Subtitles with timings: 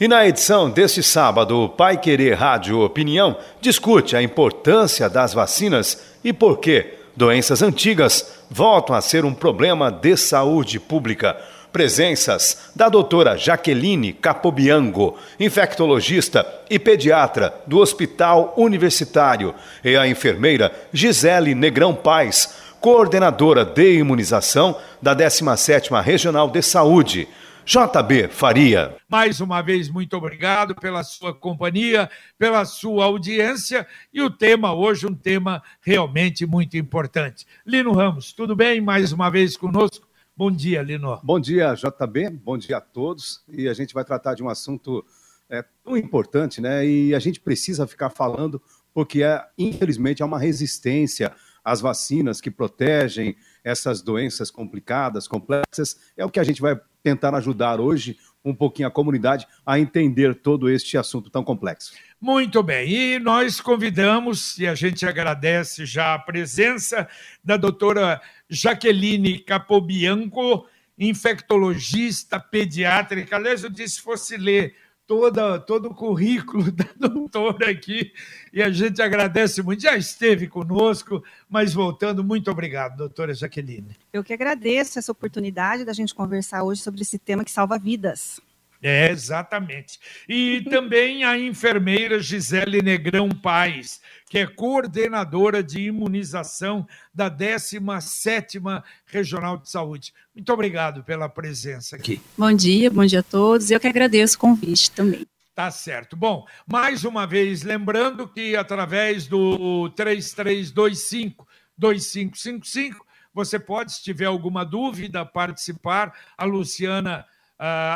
[0.00, 6.00] E na edição deste sábado, o Pai Querer Rádio Opinião discute a importância das vacinas
[6.24, 11.36] e por que doenças antigas voltam a ser um problema de saúde pública.
[11.70, 19.54] Presenças da doutora Jaqueline Capobiango, infectologista e pediatra do Hospital Universitário,
[19.84, 27.28] e a enfermeira Gisele Negrão Paz, coordenadora de imunização da 17ª Regional de Saúde.
[27.64, 28.96] JB Faria.
[29.08, 35.06] Mais uma vez, muito obrigado pela sua companhia, pela sua audiência e o tema hoje,
[35.06, 37.46] um tema realmente muito importante.
[37.66, 38.80] Lino Ramos, tudo bem?
[38.80, 40.08] Mais uma vez conosco.
[40.36, 41.20] Bom dia, Lino.
[41.22, 42.30] Bom dia, JB.
[42.30, 43.44] Bom dia a todos.
[43.48, 45.04] E a gente vai tratar de um assunto
[45.48, 46.86] é, tão importante, né?
[46.86, 48.60] E a gente precisa ficar falando
[48.94, 55.98] porque, é, infelizmente, há uma resistência às vacinas que protegem essas doenças complicadas, complexas.
[56.16, 60.34] É o que a gente vai tentar ajudar hoje um pouquinho a comunidade a entender
[60.34, 61.92] todo este assunto tão complexo.
[62.20, 67.08] Muito bem, e nós convidamos, e a gente agradece já a presença
[67.44, 70.66] da doutora Jaqueline Capobianco,
[70.98, 73.36] infectologista pediátrica.
[73.36, 74.74] Aliás, eu disse fosse ler
[75.10, 78.12] toda, todo o currículo da doutora aqui
[78.52, 79.82] e a gente agradece muito.
[79.82, 83.96] Já esteve conosco, mas voltando, muito obrigado, doutora Jaqueline.
[84.12, 88.40] Eu que agradeço essa oportunidade da gente conversar hoje sobre esse tema que salva vidas.
[88.82, 89.98] É, exatamente.
[90.28, 99.58] E também a enfermeira Gisele Negrão Paz, que é coordenadora de imunização da 17ª Regional
[99.58, 100.14] de Saúde.
[100.34, 102.20] Muito obrigado pela presença aqui.
[102.38, 103.70] Bom dia, bom dia a todos.
[103.70, 105.26] Eu que agradeço o convite também.
[105.54, 106.16] Tá certo.
[106.16, 114.64] Bom, mais uma vez, lembrando que através do 3325 2555, você pode, se tiver alguma
[114.64, 116.14] dúvida, participar.
[116.36, 117.24] A Luciana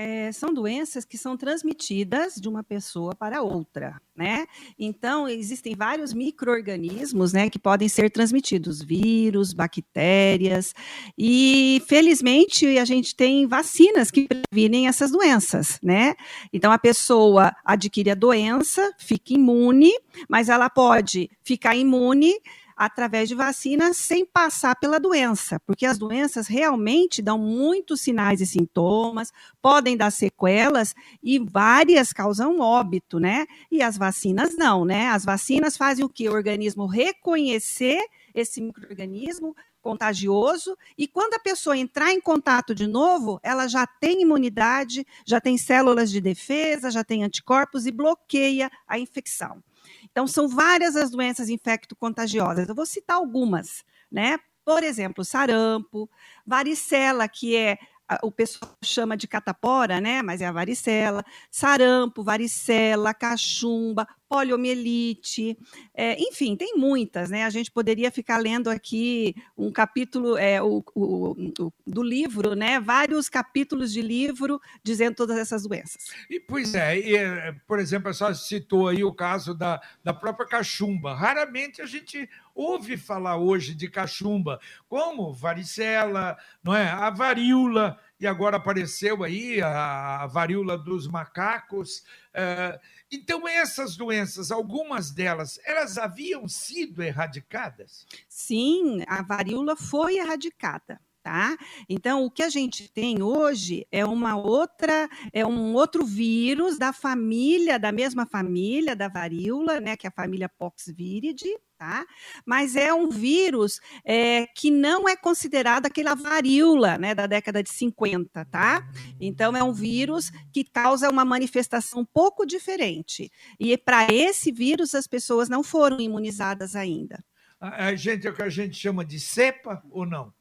[0.00, 4.46] É, são doenças que são transmitidas de uma pessoa para outra, né?
[4.78, 10.72] Então, existem vários micro-organismos, né, que podem ser transmitidos, vírus, bactérias,
[11.18, 16.14] e felizmente a gente tem vacinas que previnem essas doenças, né?
[16.52, 19.90] Então, a pessoa adquire a doença, fica imune,
[20.28, 22.34] mas ela pode ficar imune
[22.78, 28.46] através de vacinas sem passar pela doença, porque as doenças realmente dão muitos sinais e
[28.46, 33.46] sintomas, podem dar sequelas e várias causam óbito, né?
[33.68, 35.08] E as vacinas não, né?
[35.08, 36.28] As vacinas fazem o que?
[36.28, 38.00] O organismo reconhecer
[38.32, 44.22] esse microorganismo contagioso e quando a pessoa entrar em contato de novo, ela já tem
[44.22, 49.62] imunidade, já tem células de defesa, já tem anticorpos e bloqueia a infecção.
[50.04, 52.68] Então, são várias as doenças infecto-contagiosas.
[52.68, 54.38] Eu vou citar algumas, né?
[54.64, 56.10] Por exemplo, sarampo,
[56.46, 57.78] varicela, que é
[58.22, 60.22] o pessoal chama de catapora, né?
[60.22, 65.56] Mas é a varicela, sarampo, varicela, cachumba, poliomielite,
[65.94, 67.44] é, enfim, tem muitas, né?
[67.44, 72.78] A gente poderia ficar lendo aqui um capítulo é, o, o, o, do livro, né?
[72.78, 76.04] Vários capítulos de livro dizendo todas essas doenças.
[76.28, 80.12] E pois é, e, é, por exemplo, a senhora citou aí o caso da, da
[80.12, 81.14] própria cachumba.
[81.14, 86.88] Raramente a gente ouve falar hoje de cachumba, como varicela, não é?
[86.90, 92.02] A varíola e agora apareceu aí a varíola dos macacos.
[92.34, 92.78] É,
[93.10, 98.06] então, essas doenças, algumas delas, elas haviam sido erradicadas?
[98.28, 101.00] Sim, a varíola foi erradicada.
[101.28, 101.58] Tá?
[101.90, 106.90] Então, o que a gente tem hoje é uma outra, é um outro vírus da
[106.90, 112.06] família, da mesma família da varíola, né, que é a família Poxviridae, tá?
[112.46, 117.68] Mas é um vírus é, que não é considerado aquela varíola, né, da década de
[117.68, 118.88] 50, tá?
[119.20, 123.30] Então, é um vírus que causa uma manifestação um pouco diferente.
[123.60, 127.22] E para esse vírus, as pessoas não foram imunizadas ainda.
[127.60, 130.32] A gente é o que a gente chama de cepa ou não?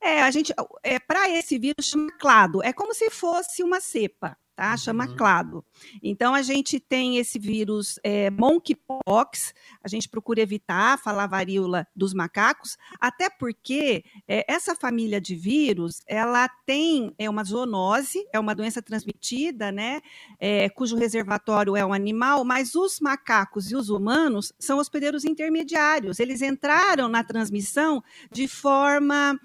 [0.00, 4.36] É, a gente, é, para esse vírus chama clado, é como se fosse uma cepa,
[4.58, 4.76] tá?
[4.76, 5.16] Chama uhum.
[5.16, 5.64] clado.
[6.02, 12.12] Então a gente tem esse vírus é, monkeypox, a gente procura evitar falar varíola dos
[12.12, 18.52] macacos, até porque é, essa família de vírus, ela tem é uma zoonose, é uma
[18.52, 20.00] doença transmitida, né?
[20.40, 26.18] É, cujo reservatório é um animal, mas os macacos e os humanos são hospedeiros intermediários.
[26.18, 28.02] Eles entraram na transmissão
[28.32, 29.38] de forma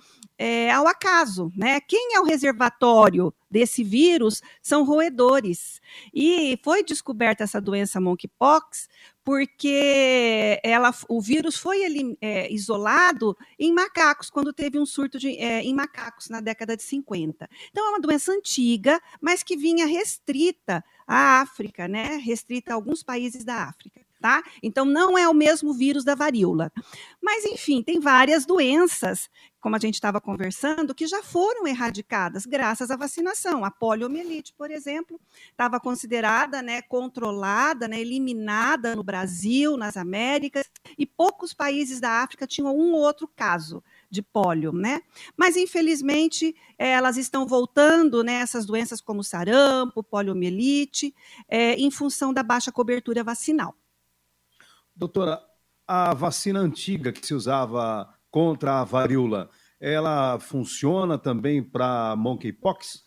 [0.76, 1.80] ao acaso, né?
[1.80, 5.80] Quem é o reservatório desse vírus são roedores.
[6.12, 8.90] E foi descoberta essa doença monkeypox
[9.24, 15.62] porque ela, o vírus foi é, isolado em macacos, quando teve um surto de, é,
[15.62, 17.48] em macacos na década de 50.
[17.70, 22.18] Então, é uma doença antiga, mas que vinha restrita à África, né?
[22.18, 24.42] restrita a alguns países da África tá?
[24.64, 26.72] Então não é o mesmo vírus da varíola.
[27.22, 29.30] Mas enfim, tem várias doenças,
[29.60, 33.66] como a gente estava conversando, que já foram erradicadas graças à vacinação.
[33.66, 35.20] A poliomielite, por exemplo,
[35.52, 40.64] estava considerada, né, controlada, né, eliminada no Brasil, nas Américas,
[40.98, 45.02] e poucos países da África tinham um ou outro caso de pólio, né?
[45.36, 48.36] Mas infelizmente elas estão voltando, né?
[48.36, 51.14] Essas doenças como sarampo, poliomielite,
[51.50, 53.76] é, em função da baixa cobertura vacinal.
[54.96, 55.42] Doutora,
[55.88, 59.50] a vacina antiga que se usava contra a varíola,
[59.80, 63.04] ela funciona também para monkeypox?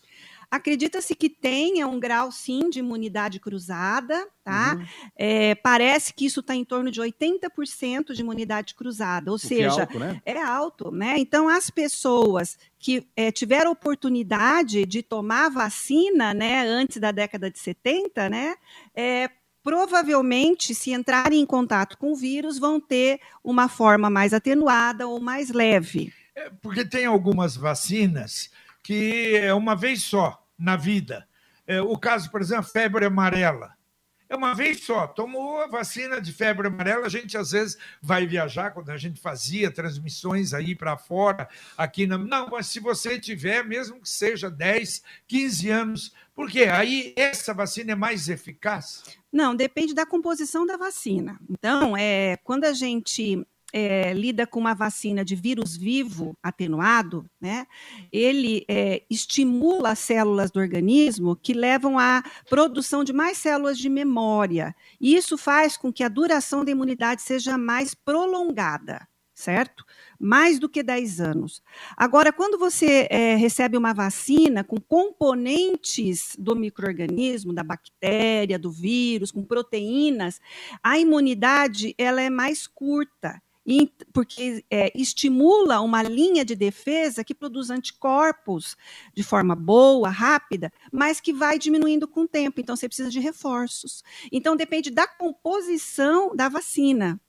[0.49, 4.75] Acredita-se que tenha um grau, sim, de imunidade cruzada, tá?
[4.75, 4.85] Uhum.
[5.17, 9.81] É, parece que isso está em torno de 80% de imunidade cruzada, ou o seja,
[9.81, 10.21] é alto, né?
[10.23, 11.15] é alto, né?
[11.17, 17.59] Então, as pessoas que é, tiveram oportunidade de tomar vacina, né, antes da década de
[17.59, 18.55] 70, né,
[18.95, 19.29] é,
[19.67, 25.19] provavelmente, se entrarem em contato com o vírus, vão ter uma forma mais atenuada ou
[25.19, 26.13] mais leve.
[26.33, 28.49] É, porque tem algumas vacinas
[28.81, 31.27] que é uma vez só na vida.
[31.67, 33.73] É, o caso, por exemplo, febre amarela.
[34.29, 35.07] É uma vez só.
[35.07, 39.21] Tomou a vacina de febre amarela, a gente às vezes vai viajar, quando a gente
[39.21, 41.47] fazia transmissões aí para fora,
[41.77, 42.17] aqui na.
[42.17, 46.65] Não, mas se você tiver, mesmo que seja 10, 15 anos, por quê?
[46.65, 49.03] Aí essa vacina é mais eficaz?
[49.31, 51.39] Não, depende da composição da vacina.
[51.49, 57.67] Então, é, quando a gente é, lida com uma vacina de vírus vivo atenuado, né,
[58.11, 63.89] ele é, estimula as células do organismo que levam à produção de mais células de
[63.89, 64.75] memória.
[64.99, 69.85] E isso faz com que a duração da imunidade seja mais prolongada, certo?
[70.19, 71.61] Mais do que 10 anos.
[71.95, 79.31] Agora, quando você é, recebe uma vacina com componentes do microorganismo, da bactéria, do vírus,
[79.31, 80.39] com proteínas,
[80.81, 83.41] a imunidade ela é mais curta
[84.13, 88.77] porque é, estimula uma linha de defesa que produz anticorpos
[89.13, 92.61] de forma boa, rápida, mas que vai diminuindo com o tempo.
[92.61, 94.03] Então, você precisa de reforços.
[94.31, 97.19] Então, depende da composição da vacina.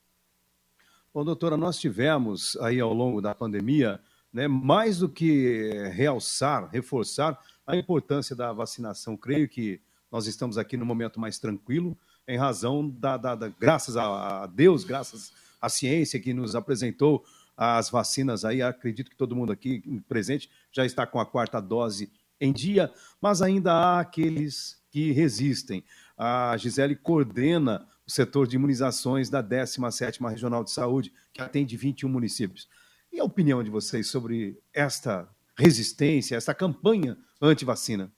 [1.12, 4.00] Bom, doutora, nós tivemos aí ao longo da pandemia,
[4.32, 7.36] né, mais do que realçar, reforçar
[7.66, 9.16] a importância da vacinação.
[9.16, 13.96] Creio que nós estamos aqui no momento mais tranquilo, em razão da, da, da graças
[13.96, 17.24] a, Deus, graças a ciência que nos apresentou
[17.56, 18.62] as vacinas aí.
[18.62, 23.42] Acredito que todo mundo aqui presente já está com a quarta dose em dia, mas
[23.42, 25.84] ainda há aqueles que resistem.
[26.16, 32.08] A Gisele coordena o setor de imunizações da 17ª Regional de Saúde, que atende 21
[32.08, 32.68] municípios.
[33.12, 38.12] E a opinião de vocês sobre esta resistência, esta campanha anti-vacina?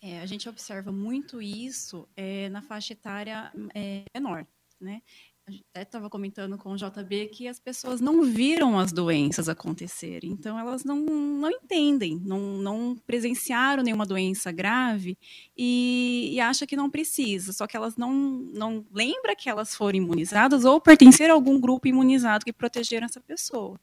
[0.00, 4.44] É, a gente observa muito isso é, na faixa etária é, menor.
[4.80, 5.00] Né?
[5.48, 10.58] Até estava comentando com o JB que as pessoas não viram as doenças acontecerem, então
[10.58, 15.18] elas não, não entendem, não, não presenciaram nenhuma doença grave
[15.56, 19.98] e, e acham que não precisa, só que elas não, não lembram que elas foram
[19.98, 23.80] imunizadas ou pertenceram a algum grupo imunizado que protegeram essa pessoa.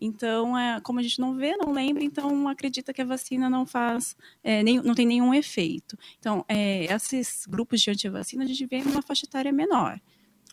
[0.00, 3.64] Então, é, como a gente não vê, não lembra, então acredita que a vacina não
[3.64, 5.96] faz, é, nem, não tem nenhum efeito.
[6.18, 10.00] Então, é, esses grupos de antivacina a gente vê numa faixa etária menor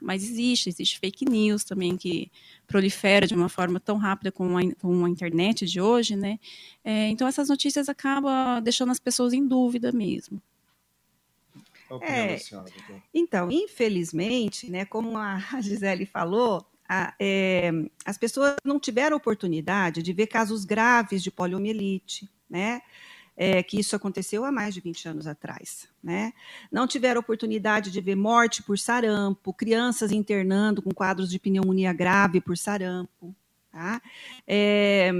[0.02, 2.32] Mas existe, existe fake news também que
[2.68, 6.40] prolifera de uma forma tão rápida como a, com a internet de hoje, né?
[6.84, 10.42] É, então essas notícias acabam deixando as pessoas em dúvida mesmo.
[12.02, 12.38] É,
[13.14, 17.72] então, infelizmente, né, como a Gisele falou, a, é,
[18.06, 22.82] as pessoas não tiveram oportunidade de ver casos graves de poliomielite, né?
[23.42, 25.88] É, que isso aconteceu há mais de 20 anos atrás.
[26.04, 26.34] Né?
[26.70, 32.42] Não tiveram oportunidade de ver morte por sarampo, crianças internando com quadros de pneumonia grave
[32.42, 33.34] por sarampo.
[33.72, 34.02] Tá?
[34.46, 35.12] É,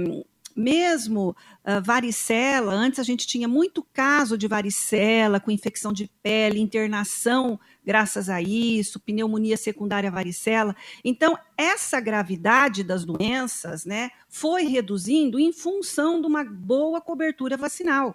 [0.60, 1.30] mesmo
[1.64, 7.58] uh, varicela, antes a gente tinha muito caso de varicela com infecção de pele, internação
[7.84, 10.76] graças a isso, pneumonia secundária varicela.
[11.04, 18.14] Então, essa gravidade das doenças né, foi reduzindo em função de uma boa cobertura vacinal.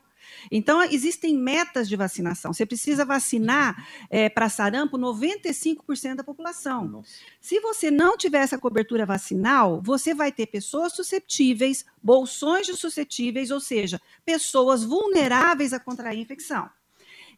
[0.51, 2.53] Então, existem metas de vacinação.
[2.53, 6.87] Você precisa vacinar é, para sarampo 95% da população.
[6.87, 7.09] Nossa.
[7.41, 13.51] Se você não tiver essa cobertura vacinal, você vai ter pessoas susceptíveis, bolsões de suscetíveis,
[13.51, 16.69] ou seja, pessoas vulneráveis a contrair infecção.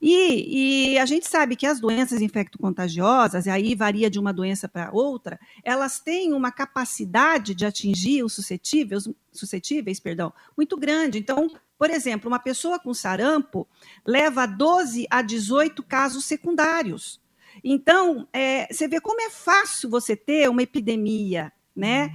[0.02, 4.68] E, e, a gente sabe que as doenças infecto-contagiosas, e aí varia de uma doença
[4.68, 11.18] para outra, elas têm uma capacidade de atingir os suscetíveis, suscetíveis perdão, muito grande.
[11.18, 13.68] Então, por exemplo, uma pessoa com sarampo
[14.06, 17.22] leva 12 a 18 casos secundários.
[17.64, 22.12] Então, é, você vê como é fácil você ter uma epidemia, né?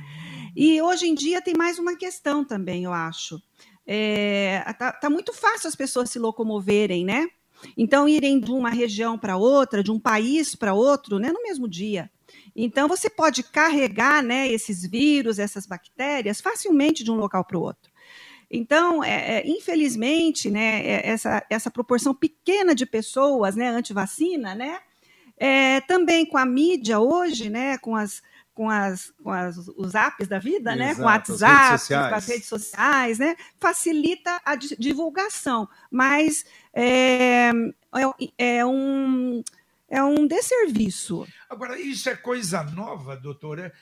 [0.55, 3.41] E hoje em dia tem mais uma questão também, eu acho.
[3.87, 7.27] É, tá, tá muito fácil as pessoas se locomoverem, né?
[7.77, 11.69] Então, irem de uma região para outra, de um país para outro, né, no mesmo
[11.69, 12.11] dia.
[12.57, 17.63] Então, você pode carregar né, esses vírus, essas bactérias, facilmente de um local para o
[17.63, 17.92] outro.
[18.55, 24.79] Então, é, é, infelizmente, né, é, essa, essa proporção pequena de pessoas né, anti-vacina, né,
[25.39, 30.29] é, também com a mídia hoje, né, com as, com as, com as os apps
[30.29, 30.95] da vida, Exato, né?
[30.95, 33.35] Com o WhatsApp, com as redes sociais, né?
[33.59, 36.45] Facilita a divulgação, mas
[36.75, 39.43] é, é, é, um
[39.89, 41.27] é um desserviço.
[41.49, 43.73] Agora, isso é coisa nova, doutora?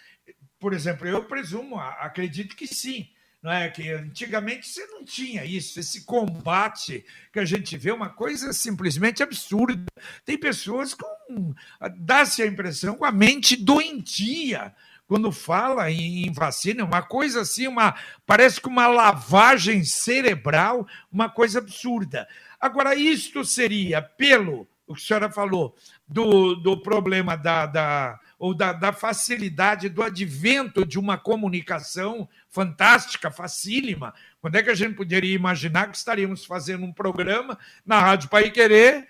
[0.60, 3.08] Por exemplo, eu presumo, acredito que sim
[3.42, 8.10] não é que antigamente você não tinha isso, esse combate que a gente vê uma
[8.10, 9.82] coisa simplesmente absurda.
[10.24, 11.54] Tem pessoas com
[11.96, 14.74] dá-se a impressão com a mente doentia
[15.06, 21.58] quando fala em, vacina, uma coisa assim, uma parece que uma lavagem cerebral, uma coisa
[21.58, 22.28] absurda.
[22.60, 25.74] Agora isto seria pelo o que a senhora falou
[26.06, 33.30] do, do problema da, da ou da, da, facilidade do advento de uma comunicação fantástica,
[33.30, 34.14] facílima.
[34.40, 38.50] Quando é que a gente poderia imaginar que estaríamos fazendo um programa na Rádio Pai
[38.50, 39.06] Querer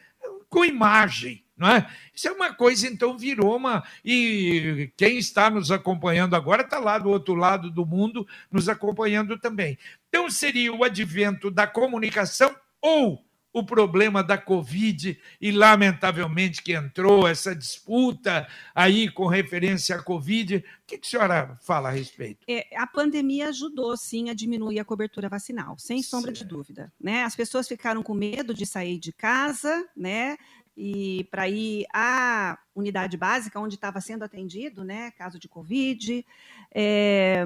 [0.48, 1.44] com imagem?
[1.62, 1.86] É?
[2.12, 3.84] Isso é uma coisa, então, virou uma.
[4.04, 9.38] E quem está nos acompanhando agora está lá do outro lado do mundo nos acompanhando
[9.38, 9.78] também.
[10.08, 13.22] Então, seria o advento da comunicação ou
[13.52, 20.56] o problema da Covid e, lamentavelmente, que entrou essa disputa aí com referência à Covid.
[20.56, 22.44] O que, a senhora fala a respeito?
[22.48, 26.48] É, a pandemia ajudou, sim, a diminuir a cobertura vacinal, sem sombra certo.
[26.48, 26.92] de dúvida.
[27.00, 27.24] Né?
[27.24, 30.36] As pessoas ficaram com medo de sair de casa, né?
[30.76, 35.10] E para ir à unidade básica, onde estava sendo atendido, né?
[35.10, 36.24] Caso de Covid.
[36.72, 37.44] É,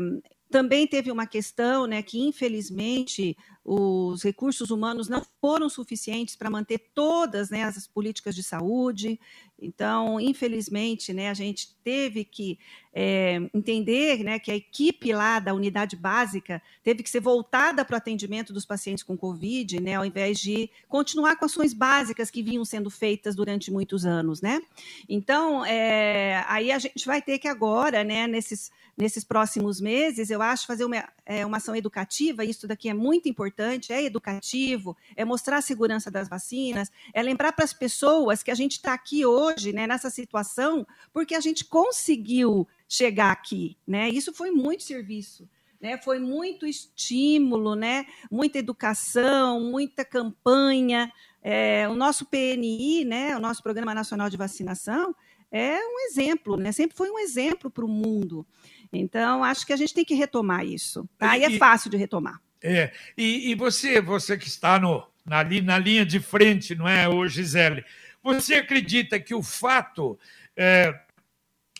[0.50, 6.90] também teve uma questão, né, que infelizmente os recursos humanos não foram suficientes para manter
[6.94, 9.18] todas né, as políticas de saúde.
[9.60, 12.58] Então, infelizmente, né, a gente teve que
[12.92, 17.94] é, entender né, que a equipe lá da unidade básica teve que ser voltada para
[17.94, 22.42] o atendimento dos pacientes com Covid, né, ao invés de continuar com ações básicas que
[22.42, 24.40] vinham sendo feitas durante muitos anos.
[24.40, 24.60] Né?
[25.08, 30.40] Então, é, aí a gente vai ter que agora, né, nesses, nesses próximos meses, eu
[30.40, 35.24] acho, fazer uma, é, uma ação educativa, isso daqui é muito importante, é educativo, é
[35.24, 39.26] mostrar a segurança das vacinas, é lembrar para as pessoas que a gente está aqui
[39.26, 44.08] hoje, né, nessa situação, porque a gente conseguiu chegar aqui, né?
[44.08, 45.48] Isso foi muito serviço.
[45.80, 51.12] Né, foi muito estímulo, né, muita educação, muita campanha.
[51.42, 55.14] É, o nosso PNI, né, o nosso Programa Nacional de Vacinação,
[55.52, 58.46] é um exemplo, né, sempre foi um exemplo para o mundo.
[58.90, 61.08] Então, acho que a gente tem que retomar isso.
[61.18, 61.36] Tá?
[61.36, 62.40] E, é fácil de retomar.
[62.62, 67.08] É, e, e, você, você que está no, na, na linha de frente, não é,
[67.08, 67.84] ô Gisele?
[68.24, 70.18] Você acredita que o fato
[70.56, 70.98] é,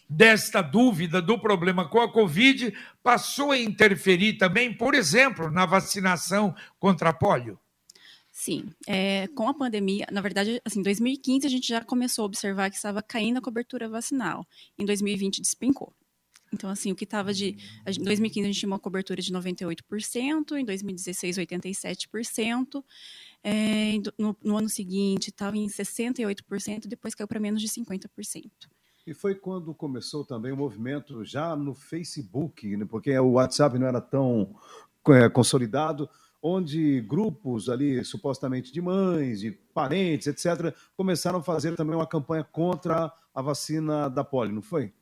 [0.09, 2.73] desta dúvida do problema com a Covid
[3.03, 7.59] passou a interferir também, por exemplo, na vacinação contra a polio?
[8.31, 12.27] Sim, é, com a pandemia, na verdade, assim, em 2015 a gente já começou a
[12.27, 14.47] observar que estava caindo a cobertura vacinal.
[14.79, 15.95] Em 2020 despencou.
[16.53, 17.57] Então, assim, o que estava de.
[17.87, 22.85] Em 2015 a gente tinha uma cobertura de 98%, em 2016, 87%.
[23.47, 28.09] É, no, no ano seguinte estava em 68%, depois caiu para menos de 50%.
[29.07, 32.87] E foi quando começou também o movimento já no Facebook, né?
[32.89, 34.55] porque o WhatsApp não era tão
[35.09, 36.09] é, consolidado,
[36.43, 42.45] onde grupos ali, supostamente de mães, de parentes, etc., começaram a fazer também uma campanha
[42.45, 44.93] contra a vacina da polio, não foi?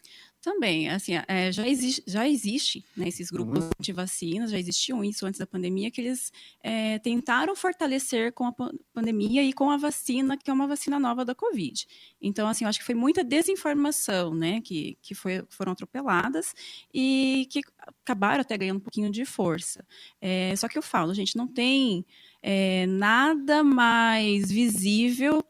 [0.42, 3.70] Também, assim, é, já existe, já existe né, esses grupos uhum.
[3.78, 8.54] de vacinas, já existiam isso antes da pandemia, que eles é, tentaram fortalecer com a
[8.92, 11.86] pandemia e com a vacina, que é uma vacina nova da Covid.
[12.20, 16.56] Então, assim, eu acho que foi muita desinformação, né, que, que foi, foram atropeladas
[16.92, 17.60] e que
[18.02, 19.86] acabaram até ganhando um pouquinho de força.
[20.20, 22.04] É, só que eu falo, gente, não tem
[22.42, 25.40] é, nada mais visível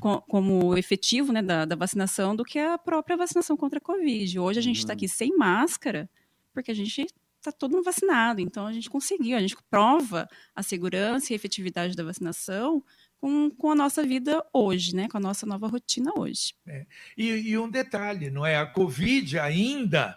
[0.00, 4.38] como efetivo né, da, da, vacinação do que a própria vacinação contra a Covid.
[4.38, 4.96] Hoje a gente está uhum.
[4.96, 6.08] aqui sem máscara,
[6.52, 7.06] porque a gente
[7.38, 8.40] está todo mundo vacinado.
[8.40, 12.82] Então a gente conseguiu, a gente prova a segurança e a efetividade da vacinação
[13.20, 15.08] com, com a nossa vida hoje, né?
[15.08, 16.54] Com a nossa nova rotina hoje.
[16.66, 16.86] É.
[17.16, 18.56] E, e, um detalhe, não é?
[18.56, 20.16] A Covid ainda,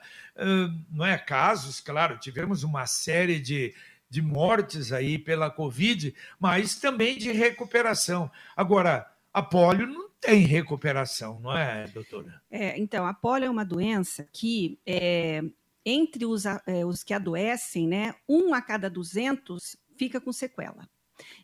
[0.90, 1.18] não é?
[1.18, 3.76] Casos, claro, tivemos uma série de,
[4.10, 8.32] de mortes aí pela Covid, mas também de recuperação.
[8.56, 12.42] Agora, a polio não tem recuperação, não é, doutora?
[12.50, 15.42] É, então, a polio é uma doença que, é,
[15.86, 20.88] entre os, é, os que adoecem, né, um a cada 200 fica com sequela.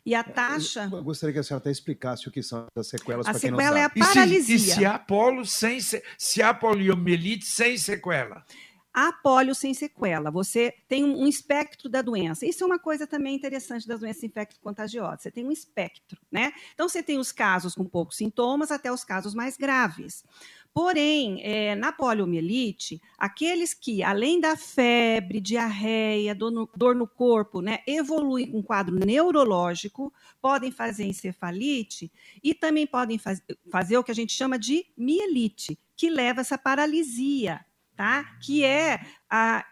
[0.04, 0.88] E a é, taxa.
[0.90, 3.26] Eu gostaria que a senhora até explicasse o que são as sequelas.
[3.26, 4.56] A sequela é a paralisia.
[4.56, 5.78] E se, e se há polo sem
[6.18, 8.44] se há poliomielite sem sequela?
[8.92, 10.30] A polio sem sequela.
[10.30, 12.44] Você tem um, espectro da doença.
[12.44, 15.22] Isso é uma coisa também interessante das doenças infecto-contagiosas.
[15.22, 16.52] Você tem um espectro, né?
[16.74, 20.24] Então, você tem os casos com poucos sintomas até os casos mais graves.
[20.72, 27.60] Porém, é, na poliomielite, aqueles que, além da febre, diarreia, dor no, dor no corpo,
[27.60, 32.10] né, evoluem com um quadro neurológico, podem fazer encefalite
[32.42, 36.56] e também podem faz, fazer o que a gente chama de mielite, que leva essa
[36.56, 37.64] paralisia
[38.00, 38.24] tá?
[38.40, 39.62] Que é a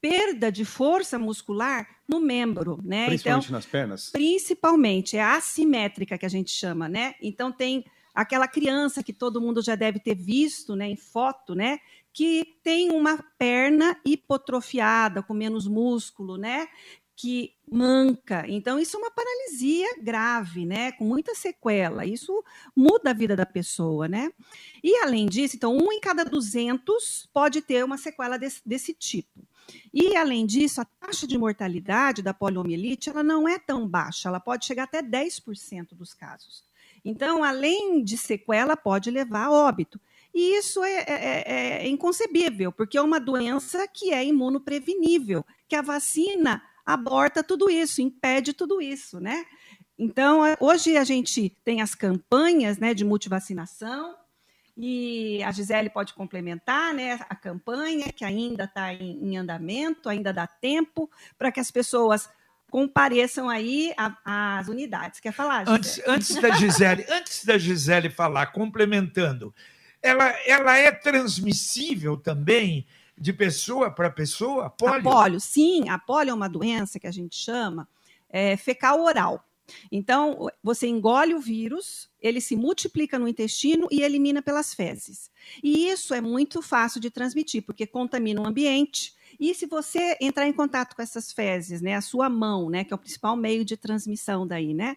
[0.00, 3.08] perda de força muscular no membro, né?
[3.08, 4.10] Principalmente então, nas pernas.
[4.10, 7.14] Principalmente, é assimétrica que a gente chama, né?
[7.20, 11.78] Então tem aquela criança que todo mundo já deve ter visto, né, em foto, né,
[12.12, 16.68] que tem uma perna hipotrofiada, com menos músculo, né,
[17.16, 18.44] que manca.
[18.48, 20.92] Então, isso é uma paralisia grave, né?
[20.92, 22.04] Com muita sequela.
[22.04, 24.30] Isso muda a vida da pessoa, né?
[24.82, 29.46] E, além disso, então, um em cada 200 pode ter uma sequela desse, desse tipo.
[29.92, 34.40] E, além disso, a taxa de mortalidade da poliomielite ela não é tão baixa, ela
[34.40, 36.64] pode chegar até 10% dos casos.
[37.04, 40.00] Então, além de sequela, pode levar a óbito.
[40.34, 45.76] E isso é, é, é, é inconcebível, porque é uma doença que é imunoprevenível, que
[45.76, 49.44] a vacina aborta tudo isso, impede tudo isso, né?
[49.98, 54.16] Então, é, hoje a gente tem as campanhas né, de multivacinação,
[54.76, 60.32] e a Gisele pode complementar né, a campanha, que ainda está em, em, andamento, ainda
[60.32, 62.28] dá tempo para que as pessoas
[62.68, 63.94] compareçam aí
[64.24, 65.20] às unidades.
[65.20, 65.76] Quer falar, Gisele?
[65.76, 69.54] Antes, antes, da Gisele, antes da Gisele falar, complementando,
[70.02, 72.84] ela, ela é transmissível também
[73.16, 74.70] de pessoa para pessoa?
[74.70, 74.96] Polio?
[74.96, 75.88] A polio, sim.
[75.88, 77.88] A polio é uma doença que a gente chama
[78.28, 79.44] é, fecal oral.
[79.90, 85.30] Então, você engole o vírus, ele se multiplica no intestino e elimina pelas fezes.
[85.62, 89.14] E isso é muito fácil de transmitir, porque contamina o ambiente.
[89.40, 92.92] E se você entrar em contato com essas fezes, né, a sua mão, né, que
[92.92, 94.96] é o principal meio de transmissão daí, né,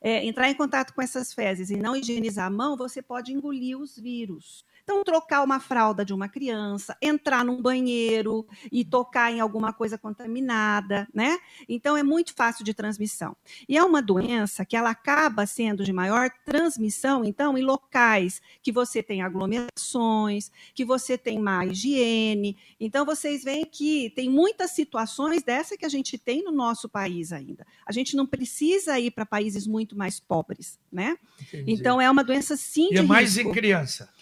[0.00, 3.78] é, entrar em contato com essas fezes e não higienizar a mão, você pode engolir
[3.78, 4.64] os vírus.
[4.86, 9.98] Então, trocar uma fralda de uma criança, entrar num banheiro e tocar em alguma coisa
[9.98, 11.36] contaminada, né?
[11.68, 13.36] Então, é muito fácil de transmissão.
[13.68, 18.70] E é uma doença que ela acaba sendo de maior transmissão, então, em locais que
[18.70, 22.56] você tem aglomerações, que você tem má higiene.
[22.78, 27.32] Então, vocês veem que tem muitas situações dessa que a gente tem no nosso país
[27.32, 27.66] ainda.
[27.84, 31.18] A gente não precisa ir para países muito mais pobres, né?
[31.42, 31.72] Entendi.
[31.72, 33.50] Então, é uma doença sim e é mais risco.
[33.50, 34.14] em criança.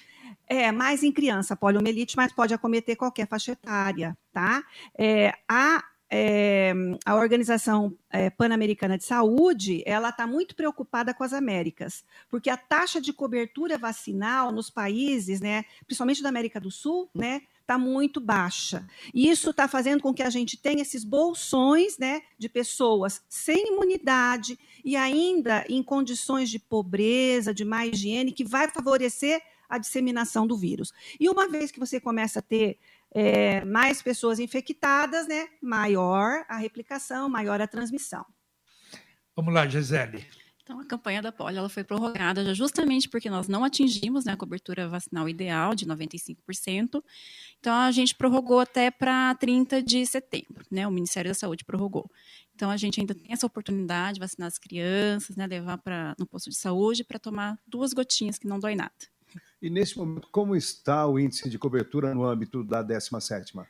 [0.46, 4.62] É, mais em criança, poliomielite, mas pode acometer qualquer faixa etária, tá?
[4.96, 6.72] É, a, é,
[7.04, 12.56] a Organização é, Pan-Americana de Saúde, ela está muito preocupada com as Américas, porque a
[12.56, 18.20] taxa de cobertura vacinal nos países, né, principalmente da América do Sul, né, está muito
[18.20, 18.86] baixa.
[19.12, 23.72] E isso está fazendo com que a gente tenha esses bolsões né, de pessoas sem
[23.72, 29.42] imunidade e ainda em condições de pobreza, de má higiene, que vai favorecer
[29.74, 30.92] a disseminação do vírus.
[31.18, 32.78] E uma vez que você começa a ter
[33.14, 38.24] é, mais pessoas infectadas, né, maior a replicação, maior a transmissão.
[39.36, 40.26] Vamos lá, Gisele.
[40.64, 44.36] Então, a campanha da polio ela foi prorrogada justamente porque nós não atingimos né, a
[44.36, 47.04] cobertura vacinal ideal de 95%.
[47.60, 50.88] Então, a gente prorrogou até para 30 de setembro, né?
[50.88, 52.10] O Ministério da Saúde prorrogou.
[52.54, 56.26] Então, a gente ainda tem essa oportunidade de vacinar as crianças, né, levar para no
[56.26, 58.94] posto de saúde para tomar duas gotinhas que não dói nada.
[59.60, 63.66] E nesse momento, como está o índice de cobertura no âmbito da 17ª?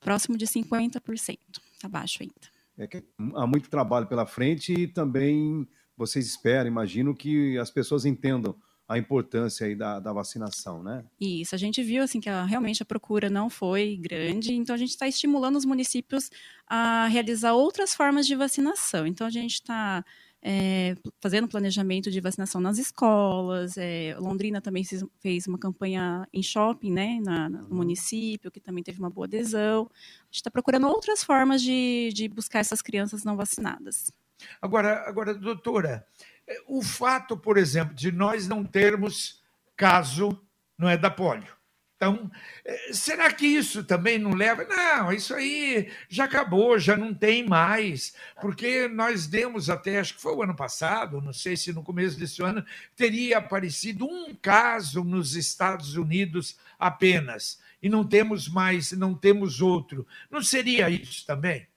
[0.00, 1.38] Próximo de 50%,
[1.82, 2.34] abaixo ainda.
[2.78, 8.04] É que há muito trabalho pela frente e também vocês esperam, imagino, que as pessoas
[8.04, 8.56] entendam
[8.88, 11.04] a importância aí da, da vacinação, né?
[11.20, 14.78] Isso, a gente viu assim que a, realmente a procura não foi grande, então a
[14.78, 16.30] gente está estimulando os municípios
[16.66, 19.06] a realizar outras formas de vacinação.
[19.06, 20.04] Então a gente está
[20.42, 23.76] é, fazendo planejamento de vacinação nas escolas.
[23.76, 24.84] É, Londrina também
[25.20, 29.88] fez uma campanha em shopping, né, na, no município, que também teve uma boa adesão.
[29.92, 34.12] A gente está procurando outras formas de, de buscar essas crianças não vacinadas.
[34.60, 36.04] Agora, agora, doutora,
[36.46, 39.40] é, o fato, por exemplo, de nós não termos
[39.76, 40.40] caso
[40.76, 41.61] não é da polio.
[42.02, 42.28] Então,
[42.64, 44.64] é, será que isso também não leva?
[44.64, 50.20] Não, isso aí já acabou, já não tem mais, porque nós demos até, acho que
[50.20, 52.64] foi o ano passado, não sei se no começo desse ano,
[52.96, 60.04] teria aparecido um caso nos Estados Unidos apenas, e não temos mais, não temos outro.
[60.28, 61.68] Não seria isso também?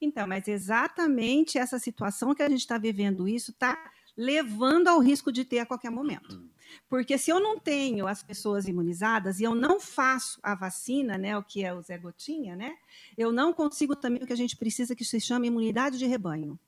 [0.00, 3.78] Então, mas exatamente essa situação que a gente está vivendo isso está
[4.16, 6.42] levando ao risco de ter a qualquer momento.
[6.88, 11.36] Porque se eu não tenho as pessoas imunizadas e eu não faço a vacina, né,
[11.36, 12.76] o que é o Zé Gotinha, né,
[13.16, 16.58] eu não consigo também o que a gente precisa que se chama imunidade de rebanho.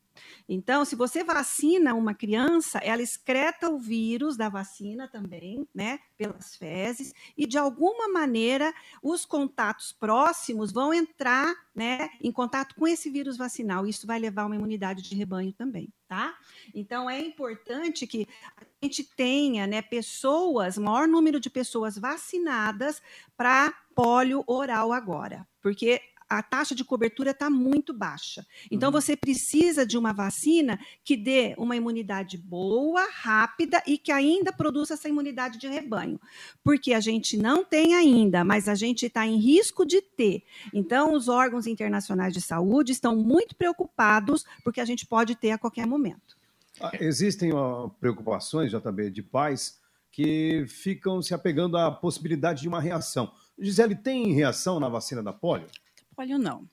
[0.49, 6.57] Então, se você vacina uma criança, ela excreta o vírus da vacina também, né, pelas
[6.57, 13.11] fezes, e de alguma maneira os contatos próximos vão entrar, né, em contato com esse
[13.11, 13.87] vírus vacinal.
[13.87, 16.37] Isso vai levar uma imunidade de rebanho também, tá?
[16.75, 23.01] Então, é importante que a gente tenha, né, pessoas, maior número de pessoas vacinadas
[23.37, 26.01] para polio oral agora, porque
[26.38, 28.47] a taxa de cobertura está muito baixa.
[28.71, 28.92] Então, uhum.
[28.92, 34.95] você precisa de uma vacina que dê uma imunidade boa, rápida e que ainda produza
[34.95, 36.21] essa imunidade de rebanho.
[36.64, 40.42] Porque a gente não tem ainda, mas a gente está em risco de ter.
[40.73, 45.59] Então, os órgãos internacionais de saúde estão muito preocupados, porque a gente pode ter a
[45.59, 46.37] qualquer momento.
[46.81, 52.81] Ah, existem ó, preocupações, JB, de pais que ficam se apegando à possibilidade de uma
[52.81, 53.33] reação.
[53.59, 55.66] Gisele, tem reação na vacina da polio?
[56.14, 56.68] Polio não.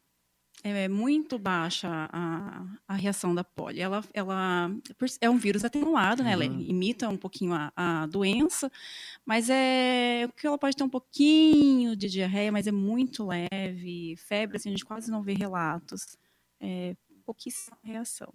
[0.61, 3.81] É muito baixa a, a reação da polio.
[3.81, 4.69] Ela, ela
[5.21, 6.33] é um vírus atenuado, né?
[6.33, 6.59] Ela uhum.
[6.59, 8.69] imita um pouquinho a, a, doença,
[9.25, 14.17] mas é o que ela pode ter um pouquinho de diarreia, mas é muito leve,
[14.17, 16.17] febre, assim, a gente quase não vê relatos.
[16.59, 16.93] É
[17.25, 18.33] pouquíssima reação.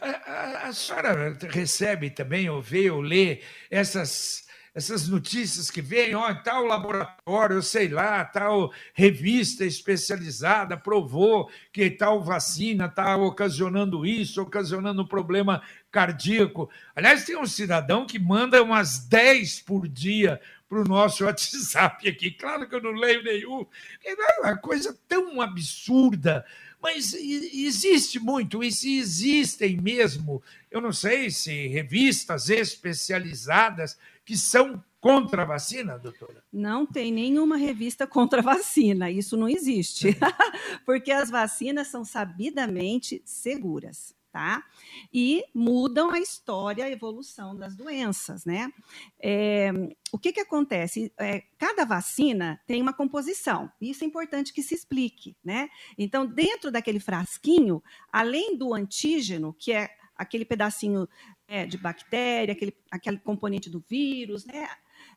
[0.00, 6.14] A, a, a senhora recebe também, ou vê, ou lê essas essas notícias que vêm,
[6.14, 14.40] ó, tal laboratório, sei lá, tal revista especializada provou que tal vacina está ocasionando isso,
[14.40, 16.70] ocasionando problema cardíaco.
[16.96, 22.30] Aliás, tem um cidadão que manda umas 10 por dia para o nosso WhatsApp aqui.
[22.30, 23.66] Claro que eu não leio nenhum.
[24.02, 26.46] É uma coisa tão absurda.
[26.82, 34.82] Mas existe muito, e se existem mesmo, eu não sei se revistas especializadas que são
[35.00, 36.42] contra a vacina, doutora?
[36.52, 40.16] Não tem nenhuma revista contra a vacina, isso não existe,
[40.84, 44.14] porque as vacinas são sabidamente seguras.
[44.32, 44.64] Tá?
[45.12, 48.72] E mudam a história, a evolução das doenças, né?
[49.20, 49.70] É,
[50.10, 51.12] o que, que acontece?
[51.18, 55.68] É, cada vacina tem uma composição, isso é importante que se explique, né?
[55.98, 61.06] Então, dentro daquele frasquinho, além do antígeno, que é aquele pedacinho
[61.46, 64.66] é, de bactéria, aquele, aquele componente do vírus, né?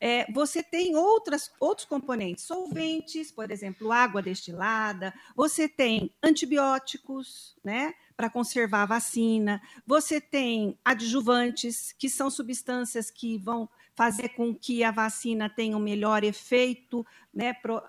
[0.00, 7.94] É, você tem outras, outros componentes, solventes, por exemplo, água destilada, você tem antibióticos, né?
[8.16, 14.84] Para conservar a vacina, você tem adjuvantes, que são substâncias que vão fazer com que
[14.84, 17.82] a vacina tenha um melhor efeito, né, pro,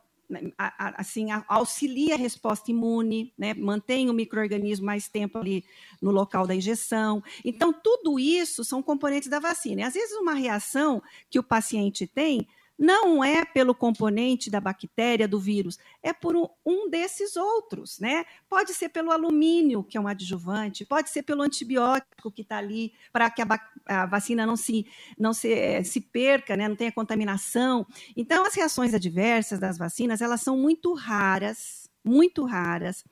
[0.77, 3.53] assim, auxilia a resposta imune, né?
[3.53, 5.63] mantém o microorganismo mais tempo ali
[6.01, 7.23] no local da injeção.
[7.45, 9.81] Então, tudo isso são componentes da vacina.
[9.81, 15.27] E, às vezes, uma reação que o paciente tem não é pelo componente da bactéria,
[15.27, 16.35] do vírus, é por
[16.65, 18.25] um desses outros, né?
[18.47, 22.93] Pode ser pelo alumínio, que é um adjuvante, pode ser pelo antibiótico que está ali
[23.11, 23.47] para que a,
[23.85, 24.85] a, vacina não se,
[25.17, 26.67] não se, eh, se perca, né?
[26.67, 27.85] não tenha contaminação.
[28.15, 33.03] Então, as reações adversas das vacinas, elas são muito raras, muito raras,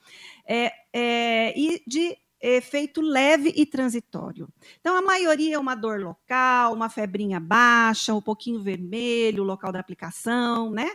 [0.48, 2.18] é, é, e de
[2.54, 4.48] efeito leve e transitório.
[4.80, 9.80] Então, a maioria é uma dor local, uma febrinha baixa, um pouquinho vermelho, local da
[9.80, 10.92] aplicação, né?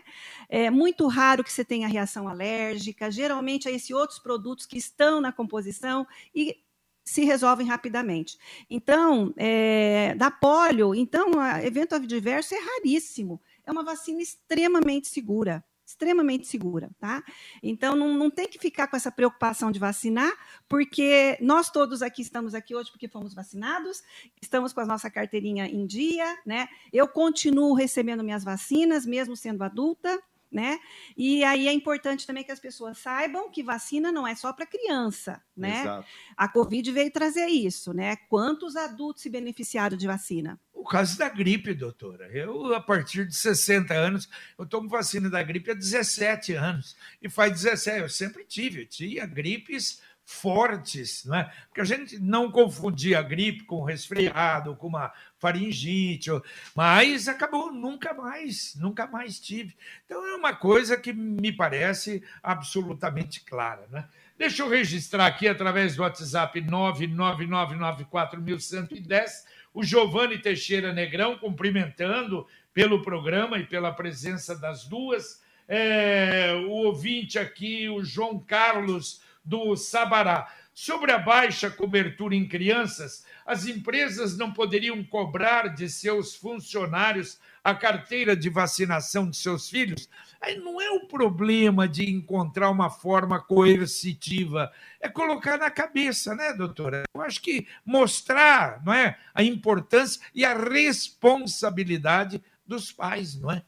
[0.48, 5.20] É muito raro que você tenha reação alérgica, geralmente a esses outros produtos que estão
[5.20, 6.56] na composição e
[7.04, 8.38] se resolvem rapidamente.
[8.68, 11.32] Então, é, da polio, então,
[11.64, 13.40] evento adverso é raríssimo.
[13.66, 17.22] É uma vacina extremamente segura extremamente segura, tá?
[17.62, 20.32] Então não, não tem que ficar com essa preocupação de vacinar,
[20.68, 24.02] porque nós todos aqui estamos aqui hoje porque fomos vacinados,
[24.40, 26.68] estamos com a nossa carteirinha em dia, né?
[26.92, 30.78] Eu continuo recebendo minhas vacinas, mesmo sendo adulta, né?
[31.16, 34.66] E aí é importante também que as pessoas saibam que vacina não é só para
[34.66, 35.82] criança, né?
[35.82, 36.08] Exato.
[36.36, 38.16] A Covid veio trazer isso, né?
[38.28, 40.58] Quantos adultos se beneficiaram de vacina?
[40.80, 42.26] O caso da gripe, doutora.
[42.32, 44.26] Eu, a partir de 60 anos,
[44.58, 46.96] eu tomo vacina da gripe há 17 anos.
[47.20, 51.52] E faz 17, eu sempre tive, eu tinha gripes fortes, não é?
[51.68, 56.30] Porque a gente não confundia a gripe com resfriado, com uma faringite,
[56.74, 59.76] mas acabou nunca mais, nunca mais tive.
[60.06, 64.08] Então é uma coisa que me parece absolutamente clara, né?
[64.38, 73.58] Deixa eu registrar aqui através do WhatsApp 99994110 o Giovanni Teixeira Negrão cumprimentando pelo programa
[73.58, 75.42] e pela presença das duas.
[75.68, 80.52] É, o ouvinte aqui, o João Carlos do Sabará.
[80.72, 87.74] Sobre a baixa cobertura em crianças, as empresas não poderiam cobrar de seus funcionários a
[87.74, 90.08] carteira de vacinação de seus filhos?
[90.40, 96.52] Aí não é o problema de encontrar uma forma coercitiva, é colocar na cabeça, né,
[96.52, 97.02] doutora?
[97.14, 103.62] Eu acho que mostrar não é, a importância e a responsabilidade dos pais, não é?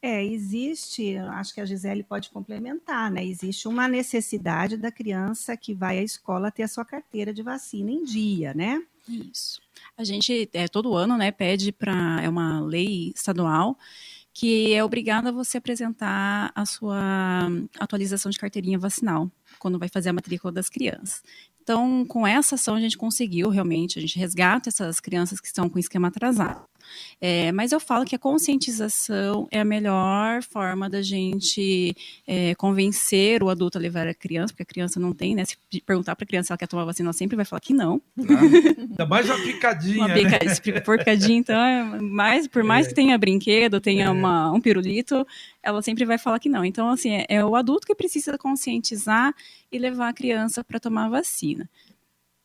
[0.00, 3.24] É, existe, acho que a Gisele pode complementar, né?
[3.24, 7.90] Existe uma necessidade da criança que vai à escola ter a sua carteira de vacina
[7.90, 8.80] em dia, né?
[9.08, 9.60] Isso.
[9.96, 12.20] A gente, é, todo ano, né, pede para.
[12.22, 13.76] É uma lei estadual
[14.32, 20.12] que é obrigada você apresentar a sua atualização de carteirinha vacinal quando vai fazer a
[20.12, 21.22] matrícula das crianças.
[21.68, 25.68] Então, com essa ação, a gente conseguiu realmente, a gente resgata essas crianças que estão
[25.68, 26.62] com esquema atrasado.
[27.20, 31.94] É, mas eu falo que a conscientização é a melhor forma da gente
[32.26, 35.44] é, convencer o adulto a levar a criança, porque a criança não tem, né?
[35.44, 37.74] Se perguntar para a criança se ela quer tomar vacina, ela sempre vai falar que
[37.74, 38.00] não.
[38.18, 40.06] Ah, ainda mais uma picadinha.
[40.06, 40.38] uma pica,
[40.72, 40.80] né?
[40.80, 42.88] porcadinha, então, é mais, por mais é.
[42.88, 44.10] que tenha brinquedo, tenha é.
[44.10, 45.26] uma, um pirulito,
[45.62, 46.64] ela sempre vai falar que não.
[46.64, 49.34] Então, assim, é, é o adulto que precisa conscientizar
[49.70, 51.68] e levar a criança para tomar a vacina.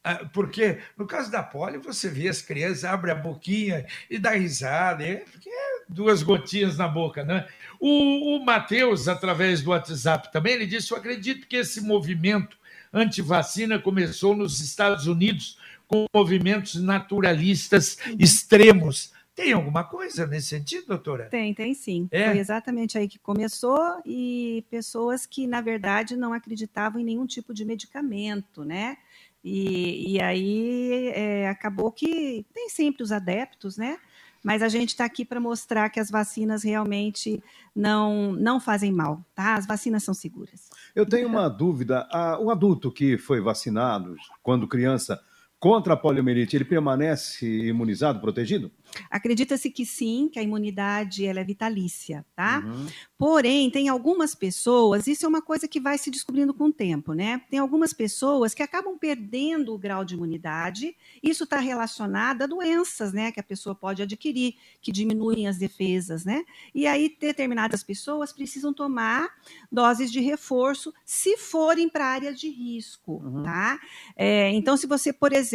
[0.03, 4.31] Ah, porque no caso da polio, você vê as crianças, abre a boquinha e dá
[4.31, 7.47] risada, é, porque é duas gotinhas na boca, né?
[7.79, 12.57] O, o Matheus, através do WhatsApp também, ele disse: Eu acredito que esse movimento
[12.91, 19.13] anti-vacina começou nos Estados Unidos com movimentos naturalistas extremos.
[19.35, 21.25] Tem alguma coisa nesse sentido, doutora?
[21.25, 22.07] Tem, tem sim.
[22.11, 22.29] É?
[22.29, 27.53] Foi exatamente aí que começou e pessoas que, na verdade, não acreditavam em nenhum tipo
[27.53, 28.97] de medicamento, né?
[29.43, 33.97] E, e aí é, acabou que tem sempre os adeptos, né?
[34.43, 37.41] Mas a gente está aqui para mostrar que as vacinas realmente
[37.73, 39.55] não, não fazem mal, tá?
[39.55, 40.69] As vacinas são seguras.
[40.93, 42.07] Eu tenho uma dúvida.
[42.41, 45.19] o adulto que foi vacinado quando criança
[45.63, 48.69] contra a poliomielite, ele permanece imunizado, protegido?
[49.09, 52.61] Acredita-se que sim, que a imunidade ela é vitalícia, tá?
[52.65, 52.85] Uhum.
[53.17, 57.13] Porém, tem algumas pessoas, isso é uma coisa que vai se descobrindo com o tempo,
[57.13, 57.41] né?
[57.49, 63.13] Tem algumas pessoas que acabam perdendo o grau de imunidade, isso está relacionado a doenças,
[63.13, 66.43] né, que a pessoa pode adquirir, que diminuem as defesas, né?
[66.75, 69.29] E aí, determinadas pessoas precisam tomar
[69.71, 73.43] doses de reforço se forem para áreas de risco, uhum.
[73.43, 73.79] tá?
[74.17, 75.52] É, então, se você, por exemplo,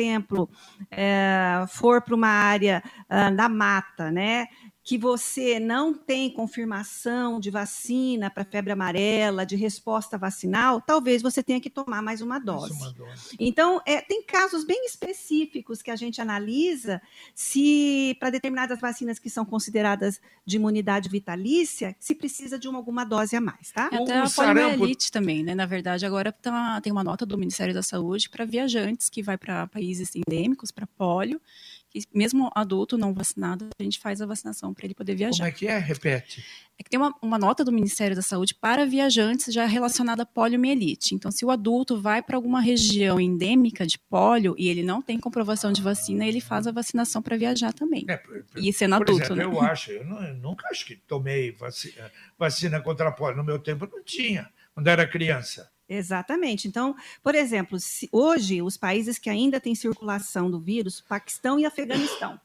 [0.90, 2.82] é, for para uma área.
[3.10, 4.46] Uh, da mata, né?
[4.88, 11.42] Que você não tem confirmação de vacina para febre amarela, de resposta vacinal, talvez você
[11.42, 12.72] tenha que tomar mais uma dose.
[12.72, 13.36] uma dose.
[13.38, 17.02] Então, é, tem casos bem específicos que a gente analisa
[17.34, 23.04] se, para determinadas vacinas que são consideradas de imunidade vitalícia, se precisa de uma, alguma
[23.04, 23.90] dose a mais, tá?
[23.92, 25.54] É, até o, a poliomielite também, né?
[25.54, 29.36] Na verdade, agora tá, tem uma nota do Ministério da Saúde para viajantes que vai
[29.36, 31.38] para países endêmicos, para polio,
[31.90, 35.38] que mesmo adulto não vacinado, a gente faz a vacinação para ele poder viajar.
[35.38, 35.78] Como é que é?
[35.78, 36.44] Repete.
[36.78, 40.26] É que tem uma, uma, nota do Ministério da Saúde para viajantes já relacionada à
[40.26, 41.14] poliomielite.
[41.14, 45.18] Então, se o adulto vai para alguma região endêmica de polio e ele não tem
[45.18, 48.04] comprovação de vacina, ele faz a vacinação para viajar também.
[48.08, 49.44] É, por, e sendo por adulto, exemplo, né?
[49.44, 53.36] Eu acho, eu, não, eu nunca acho que tomei vacina, vacina contra a polio.
[53.36, 55.68] No meu tempo não tinha, quando era criança.
[55.88, 56.68] Exatamente.
[56.68, 57.78] Então, por exemplo,
[58.12, 62.38] hoje os países que ainda têm circulação do vírus, Paquistão e Afeganistão.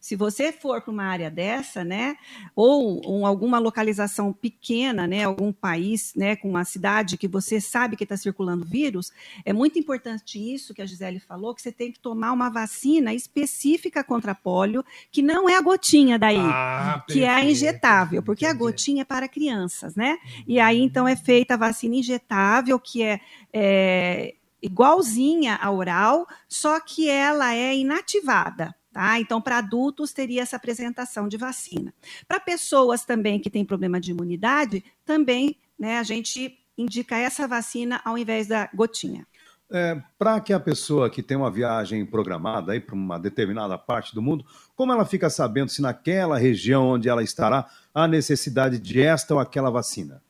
[0.00, 2.16] Se você for para uma área dessa, né,
[2.54, 7.96] ou, ou, alguma localização pequena, né, algum país, né, com uma cidade que você sabe
[7.96, 9.12] que está circulando vírus,
[9.44, 13.12] é muito importante isso que a Gisele falou, que você tem que tomar uma vacina
[13.12, 18.46] específica contra polio, que não é a gotinha daí, ah, que é a injetável, porque
[18.46, 20.18] a gotinha é para crianças, né?
[20.46, 23.20] E aí então é feita a vacina injetável, que é,
[23.52, 28.74] é igualzinha a oral, só que ela é inativada.
[28.98, 29.20] Tá?
[29.20, 31.94] Então, para adultos, teria essa apresentação de vacina.
[32.26, 38.00] Para pessoas também que têm problema de imunidade, também né, a gente indica essa vacina
[38.04, 39.24] ao invés da gotinha.
[39.70, 44.20] É, para que a pessoa que tem uma viagem programada para uma determinada parte do
[44.20, 49.32] mundo, como ela fica sabendo se naquela região onde ela estará há necessidade de esta
[49.32, 50.20] ou aquela vacina?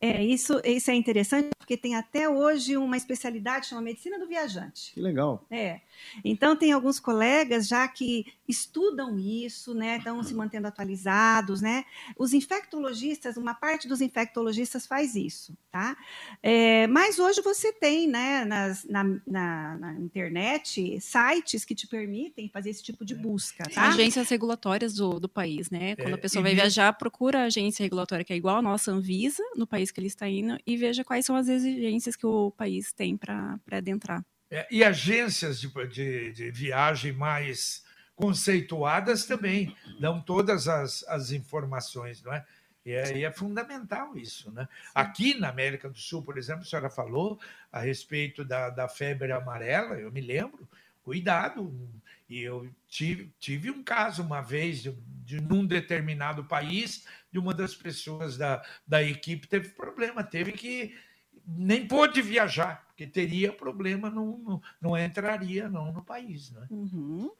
[0.00, 4.94] É, isso, isso é interessante porque tem até hoje uma especialidade chamada medicina do viajante.
[4.94, 5.46] Que legal.
[5.48, 5.82] É.
[6.24, 9.96] Então tem alguns colegas já que estudam isso, né?
[9.98, 11.84] Estão se mantendo atualizados, né?
[12.18, 15.96] Os infectologistas, uma parte dos infectologistas faz isso, tá?
[16.42, 22.48] É, mas hoje você tem, né, nas, na, na, na, internet, sites que te permitem
[22.48, 23.88] fazer esse tipo de busca, tá?
[23.88, 25.96] Agências regulatórias do, do país, né?
[25.96, 28.90] Quando é, a pessoa vai viajar, procura a agência regulatória que é igual a nossa
[28.90, 32.50] Anvisa, no país que ele está indo, e veja quais são as exigências que o
[32.50, 34.24] país tem para adentrar.
[34.50, 37.84] É, e agências de, de, de, viagem mais
[38.16, 42.44] conceituadas também dão todas as, as informações, não é?
[42.84, 44.50] E é, e é, fundamental isso.
[44.50, 44.66] Né?
[44.94, 47.38] Aqui na América do Sul, por exemplo, a senhora falou
[47.70, 50.66] a respeito da, da febre amarela, eu me lembro,
[51.02, 51.72] cuidado.
[52.28, 54.92] E eu tive, tive um caso uma vez de,
[55.24, 60.96] de num determinado país, de uma das pessoas da, da equipe teve problema, teve que
[61.56, 66.50] nem pôde viajar, porque teria problema, não, não, não entraria não no país.
[66.50, 66.66] Né?
[66.70, 67.30] Uhum.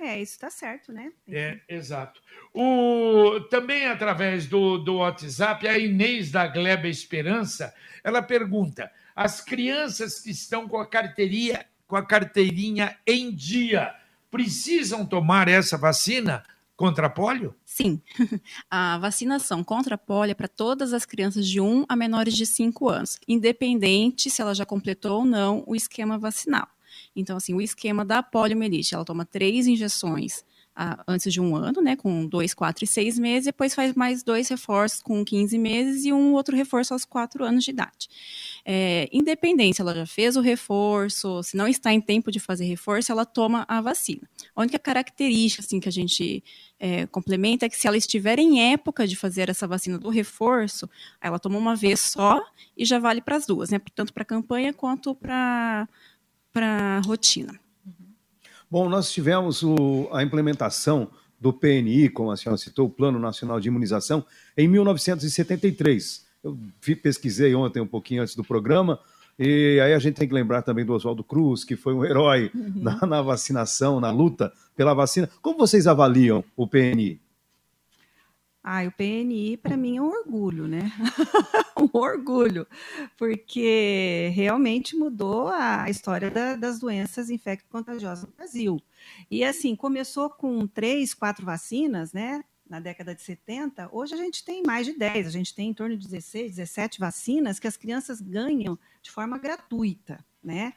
[0.00, 1.12] É, isso está certo, né?
[1.28, 2.22] É, exato.
[2.54, 10.20] O, também através do, do WhatsApp, a Inês da Gleba Esperança, ela pergunta: as crianças
[10.20, 13.94] que estão com a carteirinha, com a carteirinha em dia
[14.30, 16.44] precisam tomar essa vacina?
[16.80, 17.54] Contra a polio?
[17.62, 18.00] Sim.
[18.70, 22.46] A vacinação contra a polio é para todas as crianças de 1 a menores de
[22.46, 26.66] 5 anos, independente se ela já completou ou não o esquema vacinal.
[27.14, 30.42] Então, assim, o esquema da poliomielite, ela toma três injeções
[31.06, 34.48] antes de um ano, né, com dois, quatro e seis meses, depois faz mais dois
[34.48, 38.08] reforços com 15 meses e um outro reforço aos quatro anos de idade.
[38.64, 43.12] É, independente ela já fez o reforço, se não está em tempo de fazer reforço,
[43.12, 44.22] ela toma a vacina.
[44.54, 46.42] A única característica assim, que a gente
[46.78, 50.88] é, complementa é que se ela estiver em época de fazer essa vacina do reforço,
[51.20, 52.42] ela toma uma vez só
[52.76, 55.86] e já vale para as duas, né, tanto para a campanha quanto para
[56.54, 57.58] a rotina.
[58.70, 61.08] Bom, nós tivemos o, a implementação
[61.40, 64.24] do PNI, como a senhora citou, o Plano Nacional de Imunização,
[64.56, 66.24] em 1973.
[66.44, 69.00] Eu vi, pesquisei ontem um pouquinho antes do programa,
[69.36, 72.50] e aí a gente tem que lembrar também do Oswaldo Cruz, que foi um herói
[72.54, 72.72] uhum.
[72.76, 75.28] na, na, vacinação, na luta pela vacina.
[75.42, 77.18] Como vocês avaliam o PNI?
[78.62, 80.92] Ah, o PNI para mim é um orgulho, né?
[81.78, 82.66] um orgulho,
[83.16, 88.78] porque realmente mudou a história da, das doenças infecto-contagiosas no Brasil.
[89.30, 92.44] E assim, começou com três, quatro vacinas, né?
[92.68, 95.74] Na década de 70, hoje a gente tem mais de 10, a gente tem em
[95.74, 100.74] torno de 16, 17 vacinas que as crianças ganham de forma gratuita, né?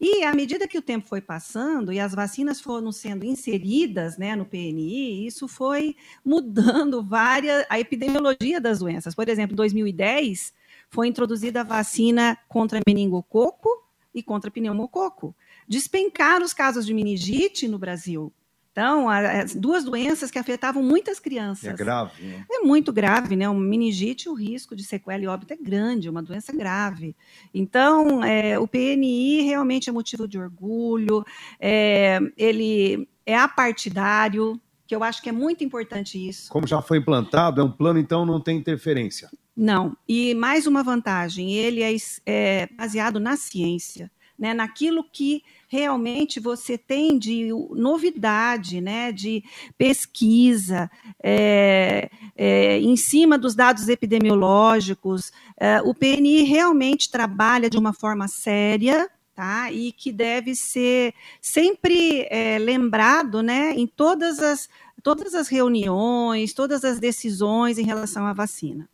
[0.00, 4.36] E à medida que o tempo foi passando e as vacinas foram sendo inseridas né,
[4.36, 9.14] no PNI, isso foi mudando várias a epidemiologia das doenças.
[9.14, 10.54] Por exemplo, em 2010
[10.88, 13.68] foi introduzida a vacina contra meningococo
[14.14, 15.34] e contra pneumococo.
[15.66, 18.32] Despencaram os casos de meningite no Brasil.
[18.78, 21.68] Então, as duas doenças que afetavam muitas crianças.
[21.68, 22.22] É grave.
[22.22, 22.44] Né?
[22.48, 23.48] É muito grave, né?
[23.48, 27.16] Uma meningite, o risco de sequela e óbito é grande, é uma doença grave.
[27.52, 31.24] Então, é, o PNI realmente é motivo de orgulho,
[31.58, 36.48] é, ele é apartidário, que eu acho que é muito importante isso.
[36.48, 39.28] Como já foi implantado, é um plano, então não tem interferência.
[39.56, 39.96] Não.
[40.08, 44.08] E mais uma vantagem, ele é, é baseado na ciência
[44.38, 49.42] né, naquilo que realmente você tem de novidade, né, de
[49.76, 50.90] pesquisa,
[51.22, 55.32] é, é, em cima dos dados epidemiológicos.
[55.58, 59.70] É, o PNI realmente trabalha de uma forma séria, tá?
[59.70, 64.68] E que deve ser sempre é, lembrado, né, em todas as,
[65.02, 68.88] todas as reuniões, todas as decisões em relação à vacina.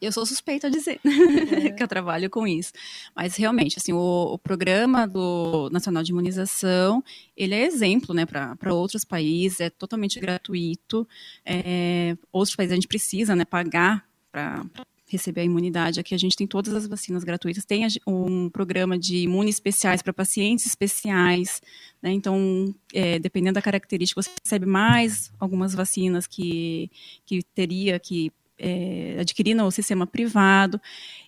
[0.00, 1.70] Eu sou suspeita a dizer é.
[1.72, 2.72] que eu trabalho com isso.
[3.14, 7.02] Mas realmente, assim, o, o, programa do Nacional de Imunização,
[7.36, 11.06] ele é exemplo, né, para outros países, é totalmente gratuito.
[11.44, 14.64] É, outros países a gente precisa, né, pagar para
[15.08, 15.98] receber a imunidade.
[15.98, 17.64] Aqui a gente tem todas as vacinas gratuitas.
[17.64, 21.60] Tem um programa de imunes especiais para pacientes especiais.
[22.02, 22.12] Né?
[22.12, 26.90] Então, é, dependendo da característica, você recebe mais algumas vacinas que,
[27.24, 30.80] que teria que é, adquirir no sistema privado.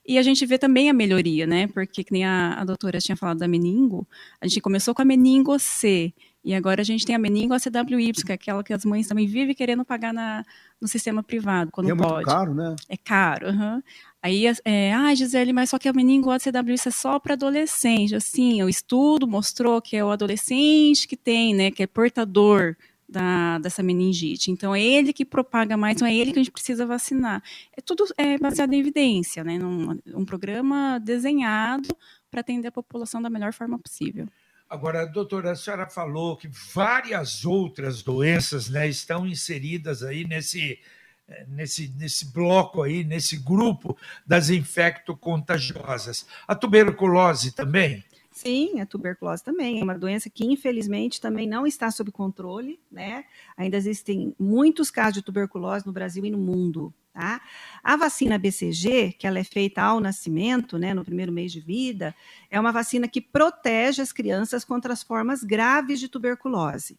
[0.06, 1.66] E a gente vê também a melhoria, né?
[1.68, 4.06] Porque, que nem a, a doutora tinha falado da meningo,
[4.40, 6.12] a gente começou com a meningo C.
[6.42, 9.26] E agora a gente tem a meningo ACWY, que é aquela que as mães também
[9.26, 10.42] vivem querendo pagar na,
[10.80, 12.12] no sistema privado, quando e é pode.
[12.12, 12.76] É muito caro, né?
[12.88, 13.82] É caro, uhum.
[14.22, 18.14] Aí, é, ah, Gisele, mas só que a meningo ACWY é só para adolescente.
[18.14, 22.74] Assim, o estudo mostrou que é o adolescente que tem, né, que é portador
[23.10, 24.50] da, dessa meningite.
[24.50, 27.42] Então, é ele que propaga mais, então é ele que a gente precisa vacinar.
[27.76, 29.58] É tudo é baseado em evidência, né?
[29.58, 31.88] Num, um programa desenhado
[32.30, 34.28] para atender a população da melhor forma possível.
[34.68, 40.78] Agora, doutora, a senhora falou que várias outras doenças né, estão inseridas aí nesse,
[41.26, 46.24] eh, nesse, nesse bloco aí, nesse grupo das infecto-contagiosas.
[46.46, 48.04] A tuberculose também?
[48.40, 53.26] Sim, a tuberculose também é uma doença que infelizmente também não está sob controle, né?
[53.54, 56.92] Ainda existem muitos casos de tuberculose no Brasil e no mundo.
[57.12, 57.42] Tá?
[57.82, 62.14] A vacina BCG, que ela é feita ao nascimento, né, no primeiro mês de vida,
[62.48, 66.96] é uma vacina que protege as crianças contra as formas graves de tuberculose.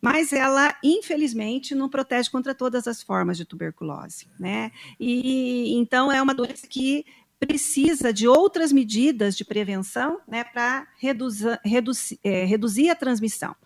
[0.00, 4.72] Mas ela, infelizmente, não protege contra todas as formas de tuberculose, né?
[4.98, 7.04] E então é uma doença que
[7.40, 13.56] precisa de outras medidas de prevenção né, para reduzir, reduzir, é, reduzir a transmissão.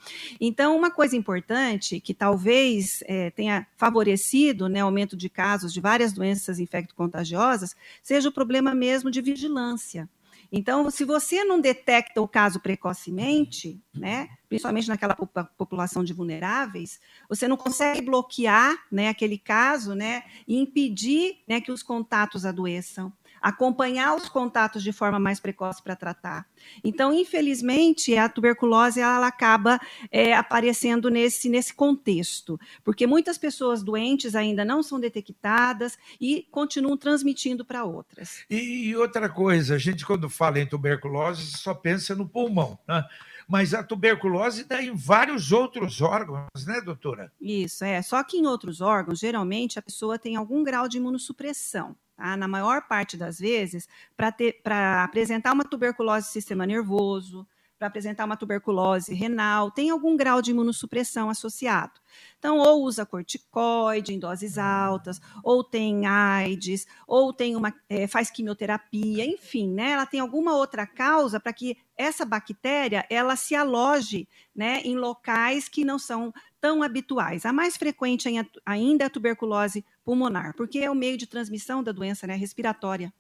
[0.41, 6.13] Então, uma coisa importante que talvez é, tenha favorecido né, aumento de casos de várias
[6.13, 10.09] doenças infecto-contagiosas seja o problema mesmo de vigilância.
[10.53, 15.17] Então, se você não detecta o caso precocemente, né, principalmente naquela
[15.59, 21.73] população de vulneráveis, você não consegue bloquear né, aquele caso né, e impedir né, que
[21.73, 23.13] os contatos adoeçam
[23.45, 26.47] acompanhar os contatos de forma mais precoce para tratar.
[26.83, 29.79] Então, infelizmente, a tuberculose ela acaba
[30.11, 36.97] é, aparecendo nesse, nesse contexto, porque muitas pessoas doentes ainda não são detectadas e continuam
[36.97, 38.47] transmitindo para outras.
[38.49, 43.05] E, e outra coisa, a gente quando fala em tuberculose só pensa no pulmão, né?
[43.47, 47.31] mas a tuberculose está em vários outros órgãos, né, doutora?
[47.39, 48.01] Isso, é.
[48.01, 51.95] Só que em outros órgãos, geralmente, a pessoa tem algum grau de imunossupressão.
[52.17, 52.37] Tá?
[52.37, 57.47] Na maior parte das vezes, para apresentar uma tuberculose do sistema nervoso,
[57.79, 62.01] para apresentar uma tuberculose renal, tem algum grau de imunossupressão associado.
[62.39, 68.31] Então, ou usa corticoide em doses altas, ou tem AIDS, ou tem uma, é, faz
[68.31, 69.91] quimioterapia, enfim, né?
[69.91, 75.69] Ela tem alguma outra causa para que essa bactéria ela se aloje né, em locais
[75.69, 76.33] que não são
[76.65, 77.45] tão habituais.
[77.45, 78.27] A mais frequente
[78.65, 83.13] ainda é a tuberculose pulmonar, porque é o meio de transmissão da doença né, respiratória.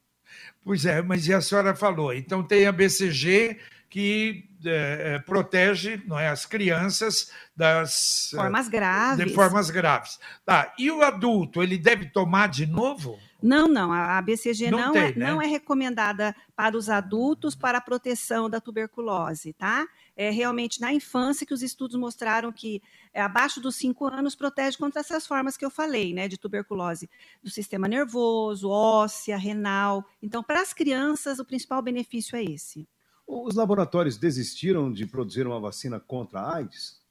[0.64, 6.02] Pois é, mas e a senhora falou, então tem a BCG que é, é, protege
[6.06, 9.26] não é, as crianças das formas graves.
[9.26, 10.18] De formas graves.
[10.42, 10.72] Tá.
[10.78, 13.18] E o adulto, ele deve tomar de novo?
[13.42, 13.92] Não, não.
[13.92, 15.26] A BCG não, não, tem, é, né?
[15.26, 19.86] não é recomendada para os adultos para a proteção da tuberculose, tá?
[20.16, 22.80] É realmente na infância que os estudos mostraram que
[23.12, 26.28] é, abaixo dos cinco anos protege contra essas formas que eu falei, né?
[26.28, 27.10] De tuberculose
[27.42, 30.04] do sistema nervoso, óssea, renal.
[30.22, 32.88] Então, para as crianças, o principal benefício é esse.
[33.26, 37.02] Os laboratórios desistiram de produzir uma vacina contra a AIDS?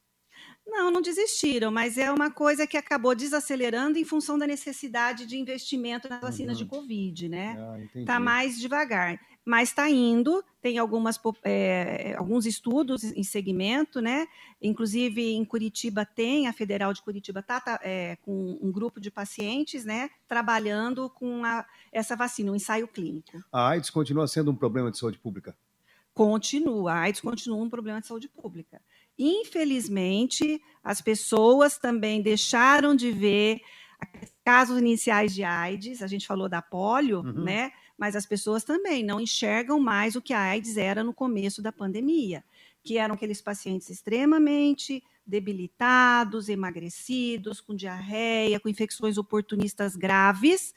[0.66, 5.38] Não, não desistiram, mas é uma coisa que acabou desacelerando em função da necessidade de
[5.38, 6.64] investimento nas vacinas uhum.
[6.64, 7.58] de Covid, né?
[7.94, 10.44] Está ah, mais devagar, mas está indo.
[10.62, 14.28] Tem algumas, é, alguns estudos em segmento, né?
[14.62, 19.12] Inclusive em Curitiba tem, a Federal de Curitiba está tá, é, com um grupo de
[19.12, 20.10] pacientes, né?
[20.28, 23.44] Trabalhando com a, essa vacina, um ensaio clínico.
[23.52, 25.56] A AIDS continua sendo um problema de saúde pública?
[26.14, 28.80] continua, a AIDS continua um problema de saúde pública.
[29.18, 33.62] Infelizmente, as pessoas também deixaram de ver
[34.44, 37.44] casos iniciais de AIDS, a gente falou da polio, uhum.
[37.44, 37.72] né?
[37.98, 41.72] Mas as pessoas também não enxergam mais o que a AIDS era no começo da
[41.72, 42.44] pandemia,
[42.84, 50.74] que eram aqueles pacientes extremamente debilitados, emagrecidos, com diarreia, com infecções oportunistas graves,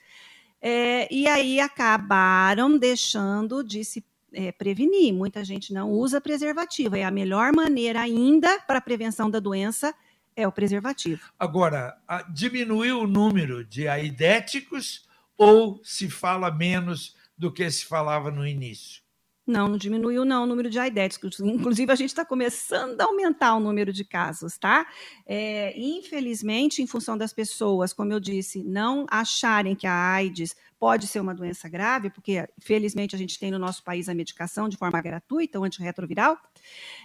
[0.61, 5.13] é, e aí acabaram deixando de se é, prevenir.
[5.13, 6.97] Muita gente não usa preservativo.
[6.97, 9.95] É a melhor maneira ainda para a prevenção da doença
[10.35, 11.33] é o preservativo.
[11.39, 11.97] Agora,
[12.29, 15.06] diminuiu o número de aidéticos
[15.37, 19.03] ou se fala menos do que se falava no início?
[19.47, 21.39] Não, não diminuiu não o número de aidéticos.
[21.39, 24.87] Inclusive, a gente está começando a aumentar o número de casos, tá?
[25.25, 31.07] É, infelizmente, em função das pessoas, como eu disse, não acharem que a AIDS pode
[31.07, 34.77] ser uma doença grave, porque felizmente a gente tem no nosso país a medicação de
[34.77, 36.39] forma gratuita, o antirretroviral,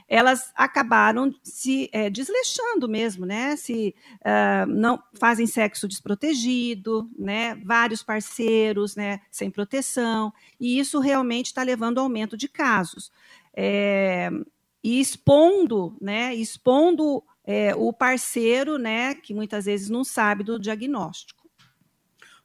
[0.08, 3.56] elas acabaram se é, desleixando mesmo, né?
[3.56, 7.56] Se uh, não fazem sexo desprotegido, né?
[7.64, 9.22] Vários parceiros, né?
[9.32, 13.12] Sem proteção, e isso realmente está levando ao aumento de casos.
[13.54, 14.30] É,
[14.84, 16.36] e expondo, né?
[16.36, 19.16] Expondo é, o parceiro, né?
[19.16, 21.41] Que muitas vezes não sabe do diagnóstico.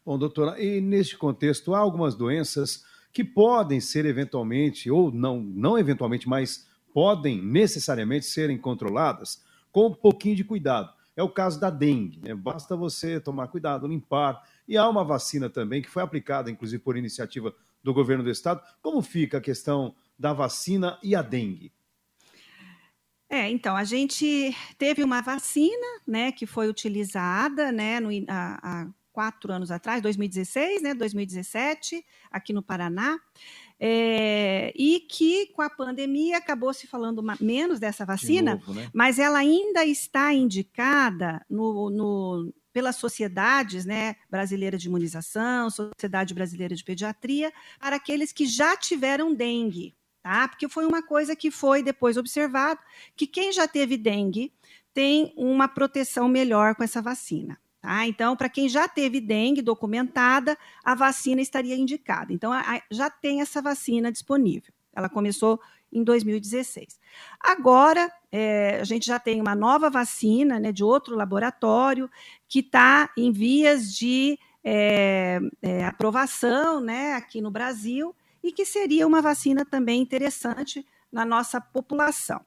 [0.07, 5.77] Bom, doutora, e neste contexto, há algumas doenças que podem ser eventualmente, ou não, não
[5.77, 9.43] eventualmente, mas podem necessariamente serem controladas
[9.73, 10.95] com um pouquinho de cuidado.
[11.17, 12.21] É o caso da dengue.
[12.21, 12.37] Né?
[12.37, 14.45] Basta você tomar cuidado, limpar.
[14.69, 17.53] E há uma vacina também que foi aplicada, inclusive por iniciativa
[17.83, 18.63] do governo do estado.
[18.81, 21.73] Como fica a questão da vacina e a dengue?
[23.29, 28.89] É, então, a gente teve uma vacina, né, que foi utilizada, né, no, a, a
[29.17, 33.19] quatro anos atrás, 2016, né, 2017, aqui no Paraná,
[33.81, 38.91] é, e que com a pandemia acabou se falando menos dessa vacina, de novo, né?
[38.93, 46.77] mas ela ainda está indicada no, no pelas sociedades né, brasileira de imunização, Sociedade Brasileira
[46.77, 47.51] de Pediatria,
[47.81, 50.47] para aqueles que já tiveram dengue, tá?
[50.47, 52.79] Porque foi uma coisa que foi depois observado
[53.17, 54.53] que quem já teve dengue
[54.93, 57.59] tem uma proteção melhor com essa vacina.
[57.81, 58.07] Tá?
[58.07, 62.33] Então, para quem já teve dengue documentada, a vacina estaria indicada.
[62.33, 64.73] Então, a, já tem essa vacina disponível.
[64.95, 65.61] Ela começou
[65.93, 66.99] em 2016.
[67.41, 72.11] Agora, é, a gente já tem uma nova vacina né, de outro laboratório
[72.49, 79.07] que está em vias de é, é, aprovação né, aqui no Brasil e que seria
[79.07, 82.41] uma vacina também interessante na nossa população.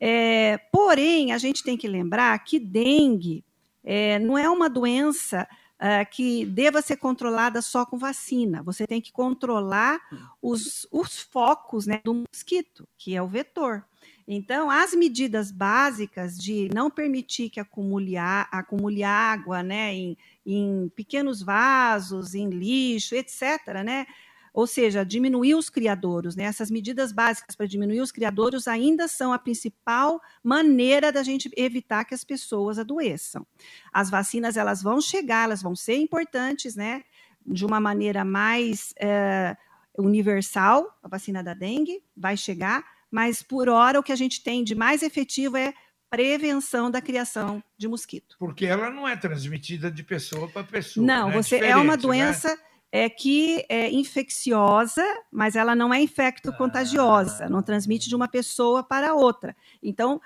[0.00, 3.44] É, porém, a gente tem que lembrar que dengue
[3.84, 5.48] é, não é uma doença
[5.80, 8.62] uh, que deva ser controlada só com vacina.
[8.62, 9.98] Você tem que controlar
[10.40, 13.84] os, os focos né, do mosquito, que é o vetor.
[14.32, 20.16] Então, as medidas básicas de não permitir que acumule, acumule água né, em,
[20.46, 24.06] em pequenos vasos, em lixo, etc., né,
[24.52, 26.36] ou seja, diminuir os criadouros.
[26.36, 26.44] Né?
[26.44, 32.04] Essas medidas básicas para diminuir os criadouros ainda são a principal maneira da gente evitar
[32.04, 33.46] que as pessoas adoeçam.
[33.92, 37.02] As vacinas elas vão chegar, elas vão ser importantes, né?
[37.46, 39.56] De uma maneira mais é,
[39.96, 44.62] universal, a vacina da dengue vai chegar, mas por hora o que a gente tem
[44.62, 45.72] de mais efetivo é
[46.10, 48.36] prevenção da criação de mosquito.
[48.38, 51.06] Porque ela não é transmitida de pessoa para pessoa.
[51.06, 51.34] Não, né?
[51.34, 52.02] você é, é uma né?
[52.02, 52.48] doença.
[52.48, 52.69] Né?
[52.92, 59.14] É que é infecciosa, mas ela não é infecto-contagiosa, não transmite de uma pessoa para
[59.14, 59.56] outra.
[59.80, 60.20] Então,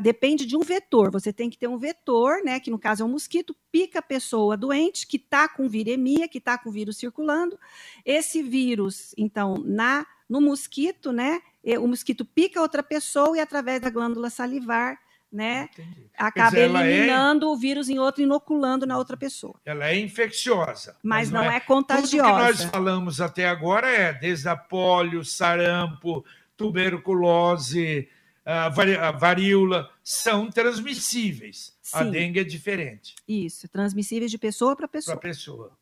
[0.00, 1.10] depende de um vetor.
[1.10, 4.02] Você tem que ter um vetor, né, que no caso é um mosquito, pica a
[4.02, 7.58] pessoa doente, que está com viremia, que está com vírus circulando.
[8.04, 11.40] Esse vírus, então, na no mosquito, né,
[11.78, 14.98] o mosquito pica outra pessoa e através da glândula salivar
[15.32, 15.68] né?
[15.72, 16.10] Entendi.
[16.16, 17.48] Acaba é eliminando é...
[17.48, 19.54] o vírus em outro, inoculando na outra pessoa.
[19.64, 20.96] Ela é infecciosa.
[21.02, 22.08] Mas, mas não, é, é contagiosa.
[22.10, 26.24] Tudo que nós falamos até agora é desde a polio, sarampo,
[26.56, 28.08] tuberculose,
[28.44, 28.68] a
[29.12, 31.76] varíola, são transmissíveis.
[31.80, 31.98] Sim.
[31.98, 33.14] A dengue é diferente.
[33.26, 35.16] Isso, transmissíveis de pessoa para pessoa.
[35.16, 35.81] Para pessoa.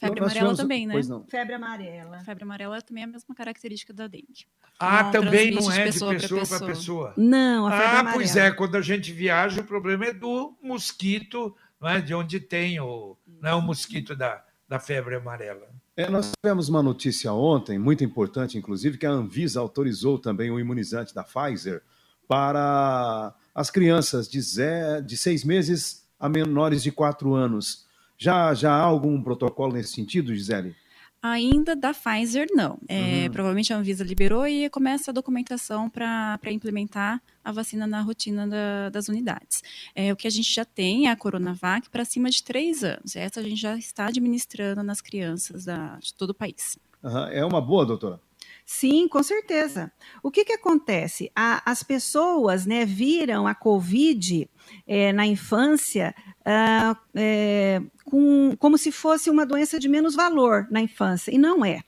[0.00, 0.58] Febre amarela tivemos...
[0.58, 0.94] também, né?
[1.28, 2.20] Febre amarela.
[2.20, 4.46] Febre amarela também é a mesma característica da dengue.
[4.78, 7.10] Ah, não também não é de pessoa, de pessoa para pessoa.
[7.10, 7.14] pessoa.
[7.18, 8.14] Não, a febre ah, amarela.
[8.14, 12.00] pois é, quando a gente viaja, o problema é do mosquito, não é?
[12.00, 15.68] de onde tem o, não é o mosquito da, da febre amarela.
[15.94, 20.58] É, nós tivemos uma notícia ontem, muito importante, inclusive, que a Anvisa autorizou também o
[20.58, 21.82] imunizante da Pfizer
[22.26, 27.84] para as crianças de, zé, de seis meses a menores de quatro anos.
[28.20, 30.76] Já, já há algum protocolo nesse sentido, Gisele?
[31.22, 32.78] Ainda da Pfizer, não.
[32.86, 33.32] É, uhum.
[33.32, 38.90] Provavelmente a Anvisa liberou e começa a documentação para implementar a vacina na rotina da,
[38.90, 39.62] das unidades.
[39.94, 43.16] É, o que a gente já tem é a Coronavac para cima de três anos.
[43.16, 46.78] Essa a gente já está administrando nas crianças da, de todo o país.
[47.02, 47.26] Uhum.
[47.26, 48.20] É uma boa, doutora?
[48.72, 49.90] Sim, com certeza.
[50.22, 51.28] O que, que acontece?
[51.34, 54.48] A, as pessoas né, viram a Covid
[54.86, 56.14] é, na infância
[56.44, 61.64] ah, é, com, como se fosse uma doença de menos valor na infância, e não
[61.64, 61.82] é.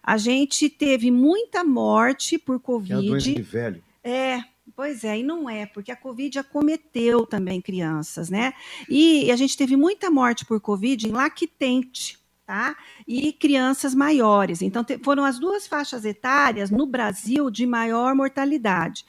[0.00, 2.92] A gente teve muita morte por Covid.
[2.92, 3.82] É a doença de velho.
[4.04, 4.44] É,
[4.76, 8.52] Pois é, e não é, porque a Covid acometeu também crianças, né?
[8.88, 12.17] E a gente teve muita morte por Covid em lactente,
[12.48, 12.74] tá?
[13.06, 14.62] E crianças maiores.
[14.62, 19.04] Então, te, foram as duas faixas etárias no Brasil de maior mortalidade.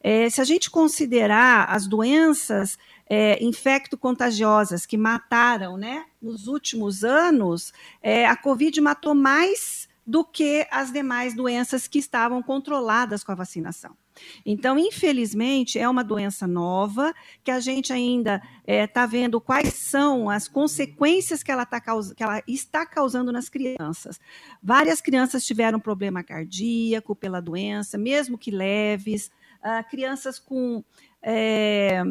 [0.00, 2.78] É, se a gente considerar as doenças
[3.10, 10.64] é, infecto-contagiosas que mataram, né, nos últimos anos, é, a Covid matou mais do que
[10.70, 13.96] as demais doenças que estavam controladas com a vacinação.
[14.44, 19.74] Então, infelizmente, é uma doença nova que a gente ainda está é, tá vendo quais
[19.74, 24.20] são as consequências que ela, tá, que ela está causando nas crianças.
[24.62, 29.30] Várias crianças tiveram problema cardíaco pela doença, mesmo que leves,
[29.62, 30.82] uh, crianças com.
[31.22, 32.02] É,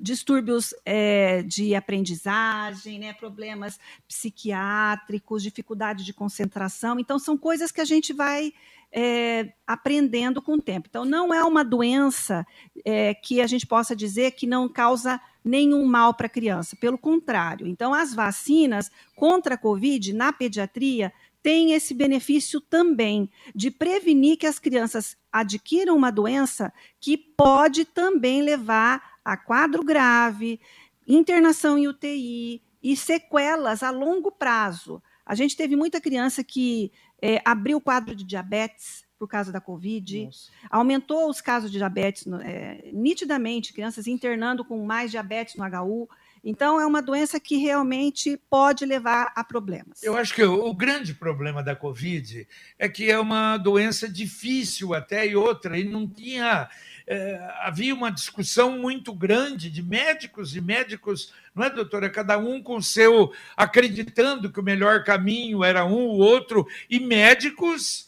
[0.00, 3.78] distúrbios é, de aprendizagem, né, problemas
[4.08, 6.98] psiquiátricos, dificuldade de concentração.
[6.98, 8.52] Então, são coisas que a gente vai
[8.92, 10.88] é, aprendendo com o tempo.
[10.88, 12.46] Então, não é uma doença
[12.84, 16.76] é, que a gente possa dizer que não causa nenhum mal para a criança.
[16.76, 17.66] Pelo contrário.
[17.66, 21.12] Então, as vacinas contra a Covid na pediatria
[21.42, 28.42] têm esse benefício também de prevenir que as crianças adquiram uma doença que pode também
[28.42, 30.60] levar a quadro grave,
[31.06, 35.02] internação em UTI e sequelas a longo prazo.
[35.26, 39.60] A gente teve muita criança que é, abriu o quadro de diabetes por causa da
[39.60, 40.52] Covid, Nossa.
[40.70, 46.08] aumentou os casos de diabetes é, nitidamente, crianças internando com mais diabetes no HU.
[46.44, 50.02] Então, é uma doença que realmente pode levar a problemas.
[50.02, 52.46] Eu acho que o, o grande problema da Covid
[52.78, 56.68] é que é uma doença difícil até e outra, e não tinha
[57.06, 62.10] é, havia uma discussão muito grande de médicos e médicos, não é, doutora?
[62.10, 68.06] Cada um com seu, acreditando que o melhor caminho era um ou outro, e médicos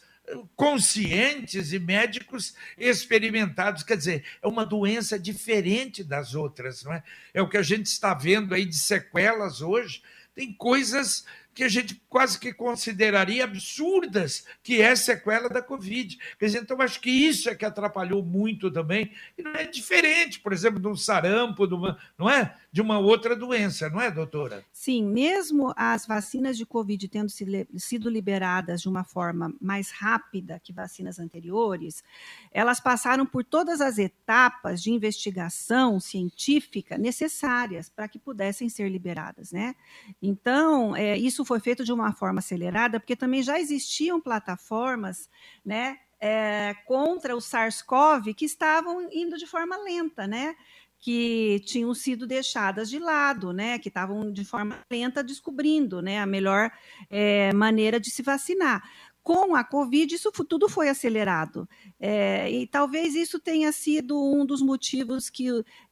[0.55, 3.83] conscientes e médicos experimentados.
[3.83, 7.03] Quer dizer, é uma doença diferente das outras, não é?
[7.33, 10.03] É o que a gente está vendo aí de sequelas hoje.
[10.35, 16.17] Tem coisas que a gente quase que consideraria absurdas, que é sequela da Covid.
[16.39, 19.11] Quer dizer, então, acho que isso é que atrapalhou muito também.
[19.37, 22.55] E não é diferente, por exemplo, de um sarampo, de uma, não é?
[22.71, 24.63] De uma outra doença, não é, doutora?
[24.71, 30.71] Sim, mesmo as vacinas de Covid tendo sido liberadas de uma forma mais rápida que
[30.71, 32.03] vacinas anteriores,
[32.51, 39.51] elas passaram por todas as etapas de investigação científica necessárias para que pudessem ser liberadas,
[39.51, 39.75] né?
[40.21, 45.29] Então, é, isso foi feito de uma forma acelerada, porque também já existiam plataformas,
[45.65, 50.55] né, é, contra o SARS-CoV que estavam indo de forma lenta, né?
[51.01, 56.25] que tinham sido deixadas de lado, né, que estavam de forma lenta descobrindo, né, a
[56.25, 56.69] melhor
[57.09, 58.83] é, maneira de se vacinar
[59.29, 61.69] com a Covid, isso tudo foi acelerado.
[61.99, 65.45] É, e talvez isso tenha sido um dos motivos que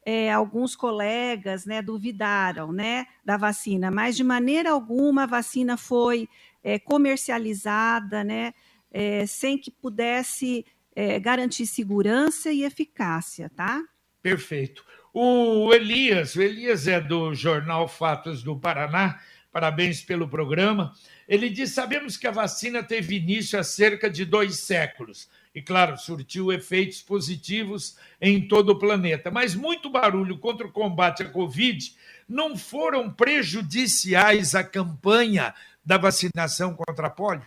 [0.04, 6.28] é, alguns colegas né, duvidaram né, da vacina, mas de maneira alguma a vacina foi
[6.64, 8.56] é, comercializada né,
[8.92, 10.66] é, sem que pudesse
[10.96, 13.84] é, garantir segurança e eficácia, tá?
[14.20, 14.84] Perfeito.
[15.14, 19.20] O Elias, o Elias é do jornal Fatos do Paraná,
[19.58, 20.94] parabéns pelo programa.
[21.28, 25.98] Ele diz: sabemos que a vacina teve início há cerca de dois séculos e, claro,
[25.98, 31.92] surtiu efeitos positivos em todo o planeta, mas muito barulho contra o combate à Covid
[32.30, 37.42] não foram prejudiciais à campanha da vacinação contra a polio?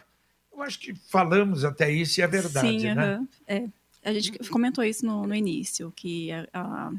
[0.52, 3.18] Eu acho que falamos até isso e é verdade, Sim, né?
[3.18, 3.28] Uhum.
[3.46, 3.64] É.
[4.02, 6.92] A gente comentou isso no, no início, que a, a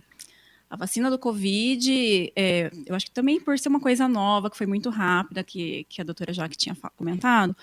[0.72, 4.56] a vacina do Covid, é, eu acho que também por ser uma coisa nova, que
[4.56, 7.54] foi muito rápida, que, que a doutora Jaque tinha comentado,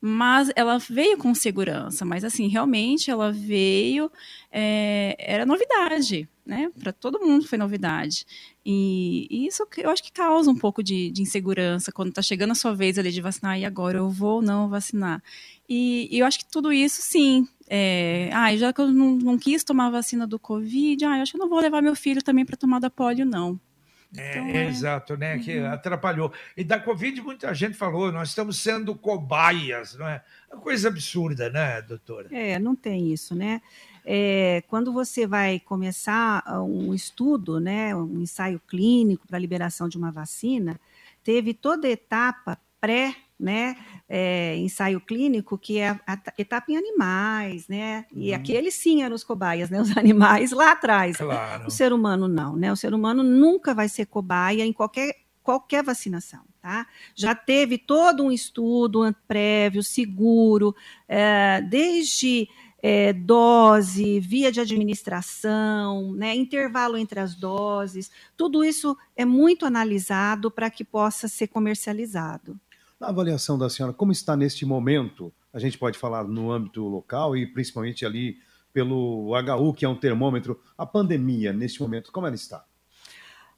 [0.00, 4.10] mas ela veio com segurança, mas assim, realmente ela veio,
[4.50, 6.70] é, era novidade, né?
[6.80, 8.24] Para todo mundo foi novidade.
[8.64, 12.52] E, e, isso eu acho que causa um pouco de, de insegurança quando está chegando
[12.52, 15.22] a sua vez ali de vacinar, e agora eu vou ou não vacinar.
[15.68, 19.38] E, e eu acho que tudo isso, sim, é, ah, já que eu não, não,
[19.38, 21.94] quis tomar a vacina do Covid, ah, eu acho que eu não vou levar meu
[21.94, 23.60] filho também para tomar da polio, não.
[24.16, 25.34] É, então, é, exato, né?
[25.34, 25.42] Uhum.
[25.42, 26.32] Que atrapalhou.
[26.56, 30.22] E da Covid, muita gente falou, nós estamos sendo cobaias, não é?
[30.50, 32.28] Uma coisa absurda, né, doutora?
[32.32, 33.60] É, não tem isso, né?
[34.10, 39.98] É, quando você vai começar um estudo, né, um ensaio clínico para a liberação de
[39.98, 40.80] uma vacina,
[41.22, 43.76] teve toda a etapa pré né,
[44.08, 48.06] é, ensaio clínico, que é a, etapa em animais, né?
[48.12, 48.36] E uhum.
[48.36, 49.78] aqueles sim eram os cobaias, né?
[49.78, 51.18] Os animais lá atrás.
[51.18, 51.66] Claro.
[51.66, 52.72] O ser humano não, né?
[52.72, 56.86] O ser humano nunca vai ser cobaia em qualquer, qualquer vacinação, tá?
[57.14, 60.74] Já teve todo um estudo prévio, seguro,
[61.06, 62.48] é, desde
[62.82, 70.50] é, dose, via de administração, né, intervalo entre as doses, tudo isso é muito analisado
[70.50, 72.58] para que possa ser comercializado.
[73.00, 75.32] Na avaliação da senhora, como está neste momento?
[75.52, 78.38] A gente pode falar no âmbito local e principalmente ali
[78.72, 82.64] pelo HU, que é um termômetro, a pandemia neste momento, como ela está?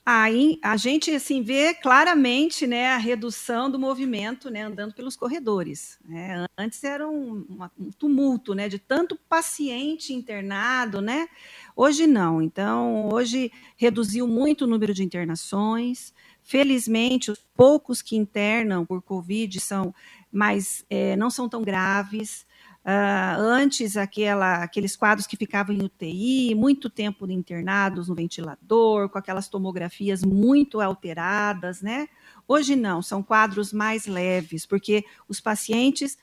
[0.04, 5.98] Aí a gente assim vê claramente né, a redução do movimento né, andando pelos corredores.
[6.04, 6.46] Né?
[6.56, 11.28] Antes era um, um, tumulto né, de tanto paciente internado, né?
[11.76, 12.40] Hoje não.
[12.40, 16.14] Então, hoje reduziu muito o número de internações.
[16.42, 19.94] Felizmente, os poucos que internam por Covid são
[20.32, 22.46] mais, é, não são tão graves.
[22.82, 29.18] Uh, antes, aquela, aqueles quadros que ficavam em UTI, muito tempo internados no ventilador, com
[29.18, 32.08] aquelas tomografias muito alteradas, né?
[32.48, 36.16] Hoje não, são quadros mais leves, porque os pacientes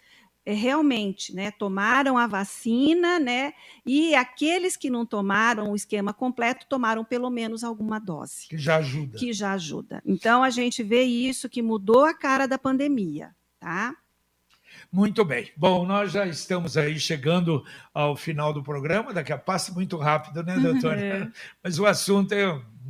[0.48, 3.54] é, realmente né, tomaram a vacina, né?
[3.86, 8.48] E aqueles que não tomaram o esquema completo tomaram pelo menos alguma dose.
[8.48, 9.18] Que já ajuda.
[9.20, 10.02] Que já ajuda.
[10.06, 13.94] Então a gente vê isso que mudou a cara da pandemia, tá?
[14.92, 15.52] Muito bem.
[15.56, 17.64] Bom, nós já estamos aí chegando
[17.94, 19.14] ao final do programa.
[19.14, 21.00] Daqui a passa muito rápido, né, doutora?
[21.04, 21.28] é.
[21.62, 22.44] Mas o assunto é,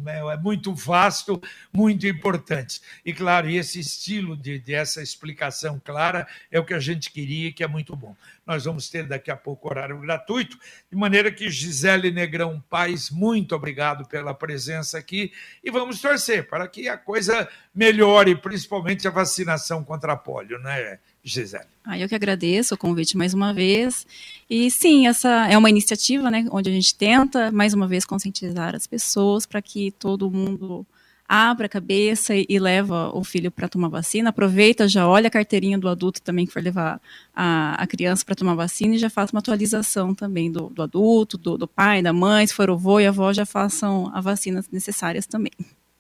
[0.06, 1.41] é, é, muito vasto,
[1.74, 2.82] muito importante.
[3.04, 7.52] E, claro, esse estilo de, de essa explicação clara é o que a gente queria,
[7.52, 8.16] que é muito bom.
[8.45, 10.58] Nós vamos ter daqui a pouco horário gratuito,
[10.89, 15.32] de maneira que Gisele Negrão Paz, muito obrigado pela presença aqui
[15.64, 21.00] e vamos torcer para que a coisa melhore, principalmente a vacinação contra a polio, né,
[21.28, 21.66] Gisele?
[21.84, 24.06] Ah, eu que agradeço o convite mais uma vez.
[24.50, 28.76] E sim, essa é uma iniciativa, né, onde a gente tenta mais uma vez conscientizar
[28.76, 30.86] as pessoas para que todo mundo
[31.28, 35.32] abra a cabeça e, e leva o filho para tomar vacina, aproveita, já olha a
[35.32, 37.02] carteirinha do adulto também que for levar
[37.36, 41.38] a, a criança para tomar vacina e já faz uma atualização também do, do adulto,
[41.38, 44.24] do, do, pai, da mãe, se for o avô e a avó, já façam as
[44.24, 45.52] vacinas necessárias também.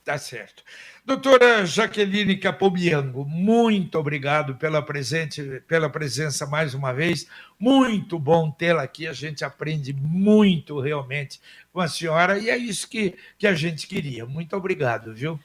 [0.05, 0.63] Tá certo.
[1.07, 7.25] Doutora Jaqueline Capobiango, muito obrigado pela, presente, pela presença mais uma vez.
[7.57, 9.07] Muito bom tê-la aqui.
[9.07, 11.39] A gente aprende muito realmente
[11.71, 14.25] com a senhora e é isso que, que a gente queria.
[14.25, 15.39] Muito obrigado, viu?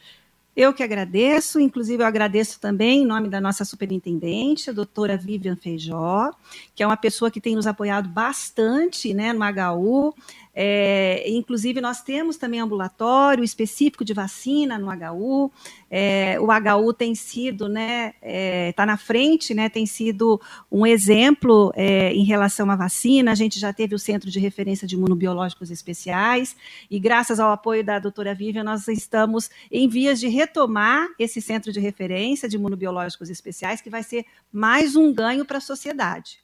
[0.54, 5.56] Eu que agradeço, inclusive eu agradeço também em nome da nossa superintendente, a doutora Vivian
[5.56, 6.30] Feijó,
[6.74, 10.14] que é uma pessoa que tem nos apoiado bastante né, no HU.
[10.54, 15.50] É, inclusive, nós temos também ambulatório específico de vacina no HU.
[15.90, 20.40] É, o HU tem sido, né, está é, tá na frente, né, tem sido
[20.70, 23.32] um exemplo é, em relação à vacina.
[23.32, 26.54] A gente já teve o Centro de Referência de Imunobiológicos Especiais,
[26.90, 31.72] e graças ao apoio da doutora Vivian, nós estamos em vias de retomar esse Centro
[31.72, 36.42] de Referência de Imunobiológicos Especiais, que vai ser mais um ganho para a sociedade.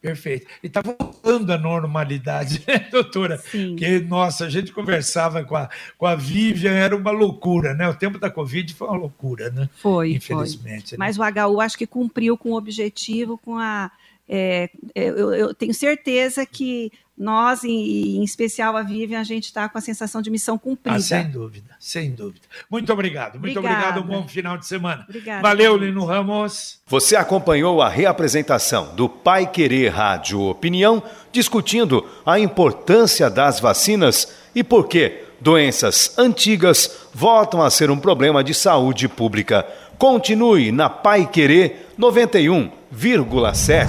[0.00, 0.46] Perfeito.
[0.62, 3.36] E está voltando à normalidade, né, doutora?
[3.36, 3.76] Sim.
[3.76, 7.86] Que, nossa, a gente conversava com a, com a Vivian, era uma loucura, né?
[7.86, 9.68] O tempo da Covid foi uma loucura, né?
[9.76, 10.12] Foi.
[10.12, 10.90] Infelizmente.
[10.90, 10.98] Foi.
[10.98, 11.06] Né?
[11.06, 13.90] Mas o HU acho que cumpriu com o objetivo, com a.
[14.32, 19.68] É, eu, eu tenho certeza que nós, em, em, especial a Vivian, a gente está
[19.68, 20.96] com a sensação de missão cumprida.
[20.96, 22.46] Ah, sem dúvida, sem dúvida.
[22.70, 23.98] Muito obrigado, muito Obrigada.
[23.98, 25.04] obrigado, um bom final de semana.
[25.08, 25.42] Obrigada.
[25.42, 26.80] Valeu, Lino Ramos.
[26.86, 31.02] Você acompanhou a reapresentação do Pai Querer Rádio Opinião,
[31.32, 38.44] discutindo a importância das vacinas e por que doenças antigas voltam a ser um problema
[38.44, 39.66] de saúde pública.
[39.98, 41.88] Continue na Pai Querer
[42.92, 43.86] 91,7